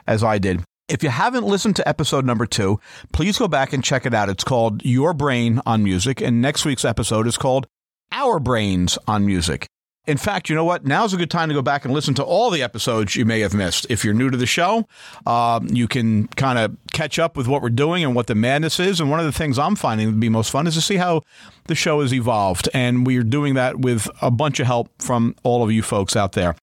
as 0.07 0.25
I 0.25 0.39
did. 0.39 0.65
If 0.89 1.03
you 1.03 1.11
haven't 1.11 1.45
listened 1.45 1.77
to 1.77 1.87
episode 1.87 2.25
number 2.25 2.47
two, 2.47 2.81
please 3.13 3.37
go 3.37 3.47
back 3.47 3.75
and 3.75 3.85
check 3.85 4.07
it 4.07 4.15
out. 4.15 4.31
It's 4.31 4.43
called 4.43 4.83
Your 4.87 5.13
Brain 5.13 5.61
on 5.67 5.85
Music. 5.85 6.23
And 6.23 6.41
next 6.41 6.65
week's 6.65 6.85
episode 6.85 7.27
is 7.27 7.37
called 7.37 7.67
Our 8.11 8.41
Brains 8.41 8.97
on 9.07 9.27
Music. 9.27 9.67
In 10.07 10.17
fact, 10.17 10.49
you 10.49 10.55
know 10.55 10.65
what? 10.65 10.87
Now's 10.87 11.13
a 11.13 11.19
good 11.19 11.31
time 11.31 11.51
to 11.51 11.55
go 11.55 11.61
back 11.61 11.85
and 11.85 11.93
listen 11.93 12.15
to 12.15 12.25
all 12.25 12.49
the 12.49 12.63
episodes 12.63 13.17
you 13.17 13.27
may 13.27 13.41
have 13.41 13.53
missed. 13.53 13.87
If 13.91 14.03
you're 14.03 14.15
new 14.15 14.31
to 14.31 14.39
the 14.39 14.47
show, 14.47 14.89
um, 15.27 15.67
you 15.67 15.87
can 15.87 16.29
kind 16.29 16.59
of 16.59 16.75
catch 16.95 17.19
up 17.19 17.37
with 17.37 17.47
what 17.47 17.61
we're 17.61 17.69
doing 17.69 18.03
and 18.03 18.15
what 18.15 18.27
the 18.27 18.35
madness 18.35 18.81
is. 18.81 18.99
And 18.99 19.11
one 19.11 19.21
of 19.21 19.27
the 19.27 19.33
things 19.33 19.59
I'm 19.59 19.77
finding 19.77 20.07
to 20.11 20.17
be 20.17 20.31
most 20.31 20.51
fun 20.51 20.67
is 20.67 20.73
to 20.73 20.81
see 20.81 20.97
how 20.97 21.21
the 21.67 21.75
show 21.75 22.01
has 22.01 22.15
evolved. 22.15 22.67
And 22.73 23.07
we 23.07 23.19
are 23.19 23.23
doing 23.23 23.53
that 23.57 23.81
with 23.81 24.09
a 24.23 24.31
bunch 24.31 24.59
of 24.59 24.67
help 24.67 24.89
from 25.03 25.35
all 25.43 25.63
of 25.63 25.71
you 25.71 25.83
folks 25.83 26.17
out 26.17 26.33
there. 26.33 26.57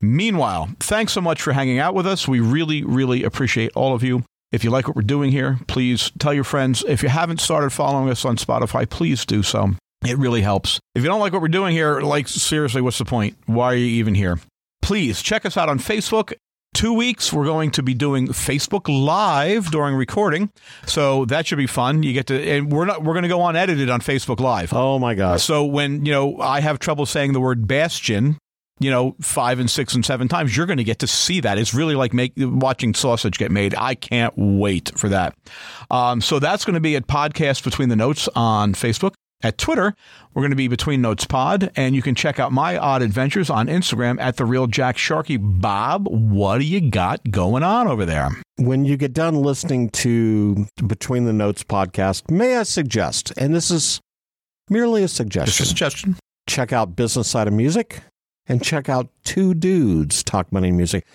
Meanwhile, 0.00 0.70
thanks 0.80 1.12
so 1.12 1.20
much 1.20 1.40
for 1.40 1.52
hanging 1.52 1.78
out 1.78 1.94
with 1.94 2.06
us. 2.06 2.28
We 2.28 2.40
really, 2.40 2.84
really 2.84 3.24
appreciate 3.24 3.72
all 3.74 3.94
of 3.94 4.02
you. 4.02 4.22
If 4.52 4.62
you 4.62 4.70
like 4.70 4.86
what 4.86 4.96
we're 4.96 5.02
doing 5.02 5.32
here, 5.32 5.58
please 5.66 6.12
tell 6.18 6.32
your 6.32 6.44
friends. 6.44 6.84
If 6.86 7.02
you 7.02 7.08
haven't 7.08 7.40
started 7.40 7.70
following 7.70 8.08
us 8.10 8.24
on 8.24 8.36
Spotify, 8.36 8.88
please 8.88 9.24
do 9.26 9.42
so. 9.42 9.70
It 10.06 10.18
really 10.18 10.42
helps. 10.42 10.78
If 10.94 11.02
you 11.02 11.08
don't 11.08 11.20
like 11.20 11.32
what 11.32 11.42
we're 11.42 11.48
doing 11.48 11.72
here, 11.72 12.00
like 12.00 12.28
seriously, 12.28 12.80
what's 12.80 12.98
the 12.98 13.04
point? 13.04 13.36
Why 13.46 13.72
are 13.72 13.76
you 13.76 13.86
even 13.86 14.14
here? 14.14 14.38
Please 14.82 15.20
check 15.20 15.44
us 15.44 15.56
out 15.56 15.68
on 15.68 15.78
Facebook. 15.78 16.32
Two 16.74 16.92
weeks, 16.92 17.32
we're 17.32 17.46
going 17.46 17.70
to 17.72 17.82
be 17.82 17.94
doing 17.94 18.28
Facebook 18.28 18.86
Live 18.88 19.70
during 19.70 19.94
recording, 19.94 20.50
so 20.84 21.24
that 21.24 21.46
should 21.46 21.56
be 21.56 21.66
fun. 21.66 22.02
You 22.02 22.12
get 22.12 22.26
to, 22.26 22.38
and 22.38 22.70
we're 22.70 22.84
not, 22.84 23.02
we're 23.02 23.14
going 23.14 23.22
to 23.22 23.28
go 23.28 23.44
unedited 23.46 23.88
on 23.88 24.00
Facebook 24.00 24.40
Live. 24.40 24.74
Oh 24.74 24.98
my 24.98 25.14
gosh! 25.14 25.42
So 25.42 25.64
when 25.64 26.04
you 26.04 26.12
know 26.12 26.38
I 26.38 26.60
have 26.60 26.78
trouble 26.78 27.06
saying 27.06 27.32
the 27.32 27.40
word 27.40 27.66
bastion, 27.66 28.36
you 28.78 28.90
know, 28.90 29.16
five 29.20 29.58
and 29.58 29.70
six 29.70 29.94
and 29.94 30.04
seven 30.04 30.28
times, 30.28 30.56
you're 30.56 30.66
going 30.66 30.76
to 30.78 30.84
get 30.84 30.98
to 31.00 31.06
see 31.06 31.40
that. 31.40 31.58
It's 31.58 31.72
really 31.74 31.94
like 31.94 32.12
make, 32.12 32.32
watching 32.36 32.94
sausage 32.94 33.38
get 33.38 33.50
made. 33.50 33.74
I 33.74 33.94
can't 33.94 34.34
wait 34.36 34.92
for 34.96 35.08
that. 35.08 35.34
Um, 35.90 36.20
so 36.20 36.38
that's 36.38 36.64
going 36.64 36.74
to 36.74 36.80
be 36.80 36.96
at 36.96 37.06
Podcast 37.06 37.64
Between 37.64 37.88
the 37.88 37.96
Notes 37.96 38.28
on 38.34 38.74
Facebook. 38.74 39.14
At 39.42 39.58
Twitter, 39.58 39.94
we're 40.32 40.40
going 40.40 40.50
to 40.50 40.56
be 40.56 40.66
Between 40.66 41.02
Notes 41.02 41.26
Pod, 41.26 41.70
and 41.76 41.94
you 41.94 42.00
can 42.00 42.14
check 42.14 42.40
out 42.40 42.52
my 42.52 42.78
odd 42.78 43.02
adventures 43.02 43.50
on 43.50 43.66
Instagram 43.66 44.18
at 44.18 44.38
the 44.38 44.46
real 44.46 44.66
Jack 44.66 44.96
Sharkey. 44.96 45.36
Bob, 45.36 46.08
what 46.08 46.56
do 46.58 46.64
you 46.64 46.90
got 46.90 47.20
going 47.30 47.62
on 47.62 47.86
over 47.86 48.06
there? 48.06 48.30
When 48.56 48.86
you 48.86 48.96
get 48.96 49.12
done 49.12 49.34
listening 49.34 49.90
to 49.90 50.66
Between 50.86 51.26
the 51.26 51.34
Notes 51.34 51.62
podcast, 51.62 52.30
may 52.30 52.56
I 52.56 52.62
suggest, 52.62 53.30
and 53.36 53.54
this 53.54 53.70
is 53.70 54.00
merely 54.70 55.02
a 55.02 55.04
Just 55.04 55.12
a 55.12 55.16
suggestion, 55.16 55.66
suggestion. 55.66 56.16
check 56.48 56.72
out 56.72 56.96
Business 56.96 57.28
Side 57.28 57.46
of 57.46 57.52
Music 57.52 58.00
and 58.48 58.62
check 58.62 58.88
out 58.88 59.08
Two 59.24 59.54
Dudes 59.54 60.22
Talk 60.22 60.52
Money 60.52 60.68
and 60.68 60.76
Music. 60.76 61.06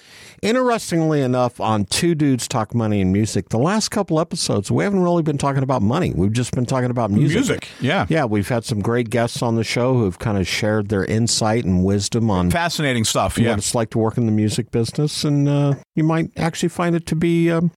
Interestingly 0.42 1.22
enough, 1.22 1.60
on 1.60 1.86
Two 1.86 2.16
Dudes 2.16 2.48
Talk 2.48 2.74
Money 2.74 3.02
and 3.02 3.14
Music, 3.14 3.50
the 3.50 3.60
last 3.60 3.90
couple 3.90 4.20
episodes, 4.20 4.72
we 4.72 4.84
haven't 4.84 5.02
really 5.02 5.24
been 5.24 5.38
talking 5.38 5.64
about 5.64 5.82
money. 5.82 6.14
We've 6.16 6.34
just 6.34 6.54
been 6.54 6.66
talking 6.66 6.90
about 6.90 7.12
music. 7.12 7.36
Music, 7.36 7.68
yeah. 7.80 8.06
Yeah, 8.10 8.26
we've 8.26 8.50
had 8.50 8.66
some 8.66 8.82
great 8.82 9.10
guests 9.10 9.42
on 9.42 9.56
the 9.56 9.64
show 9.64 9.94
who've 9.94 10.18
kind 10.18 10.38
of 10.38 10.48
shared 10.48 10.90
their 10.90 11.06
insight 11.06 11.64
and 11.64 11.84
wisdom 11.84 12.32
on 12.32 12.50
Fascinating 12.50 13.04
stuff, 13.04 13.38
what 13.38 13.46
yeah. 13.46 13.54
it's 13.56 13.76
like 13.76 13.92
to 13.92 14.00
work 14.00 14.18
in 14.18 14.26
the 14.26 14.32
music 14.32 14.72
business, 14.72 15.24
and 15.24 15.48
uh, 15.48 15.76
you 15.96 16.04
might 16.04 16.32
actually 16.38 16.70
find 16.70 16.96
it 16.96 17.06
to 17.06 17.16
be 17.16 17.52
um, 17.52 17.72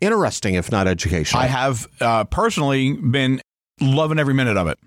interesting, 0.00 0.54
if 0.54 0.70
not 0.70 0.88
educational. 0.88 1.42
I 1.42 1.46
have 1.46 1.86
uh, 2.00 2.24
personally 2.24 2.92
been 2.92 3.40
loving 3.80 4.18
every 4.18 4.34
minute 4.34 4.56
of 4.56 4.68
it. 4.68 4.78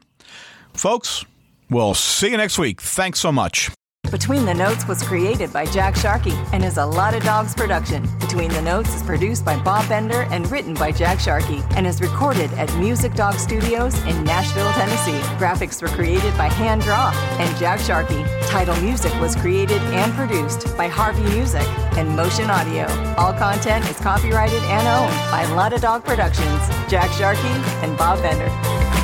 Folks, 0.73 1.25
we'll 1.69 1.93
see 1.93 2.31
you 2.31 2.37
next 2.37 2.57
week. 2.57 2.81
Thanks 2.81 3.19
so 3.19 3.31
much. 3.31 3.71
Between 4.11 4.43
the 4.45 4.55
Notes 4.55 4.87
was 4.87 5.03
created 5.03 5.53
by 5.53 5.65
Jack 5.67 5.95
Sharkey 5.95 6.33
and 6.51 6.65
is 6.65 6.77
a 6.77 6.85
Lot 6.85 7.13
of 7.13 7.23
Dogs 7.23 7.53
production. 7.53 8.07
Between 8.19 8.49
the 8.49 8.61
Notes 8.61 8.95
is 8.95 9.03
produced 9.03 9.45
by 9.45 9.61
Bob 9.61 9.87
Bender 9.87 10.23
and 10.31 10.49
written 10.51 10.73
by 10.73 10.91
Jack 10.91 11.19
Sharkey 11.19 11.61
and 11.75 11.85
is 11.85 12.01
recorded 12.01 12.51
at 12.53 12.75
Music 12.77 13.13
Dog 13.13 13.35
Studios 13.35 13.93
in 14.05 14.23
Nashville, 14.23 14.71
Tennessee. 14.71 15.19
Graphics 15.37 15.79
were 15.79 15.89
created 15.89 16.35
by 16.37 16.47
Hand 16.47 16.81
Draw 16.81 17.11
and 17.39 17.57
Jack 17.57 17.79
Sharkey. 17.81 18.23
Title 18.47 18.75
music 18.77 19.13
was 19.21 19.35
created 19.35 19.81
and 19.93 20.11
produced 20.13 20.75
by 20.75 20.87
Harvey 20.87 21.21
Music 21.35 21.67
and 21.95 22.09
Motion 22.15 22.49
Audio. 22.49 22.87
All 23.15 23.33
content 23.33 23.87
is 23.91 23.99
copyrighted 23.99 24.63
and 24.63 24.87
owned 24.87 25.13
by 25.29 25.45
Lot 25.53 25.73
of 25.73 25.81
Dog 25.81 26.03
Productions, 26.03 26.67
Jack 26.89 27.11
Sharkey, 27.11 27.41
and 27.83 27.95
Bob 27.95 28.19
Bender. 28.23 28.98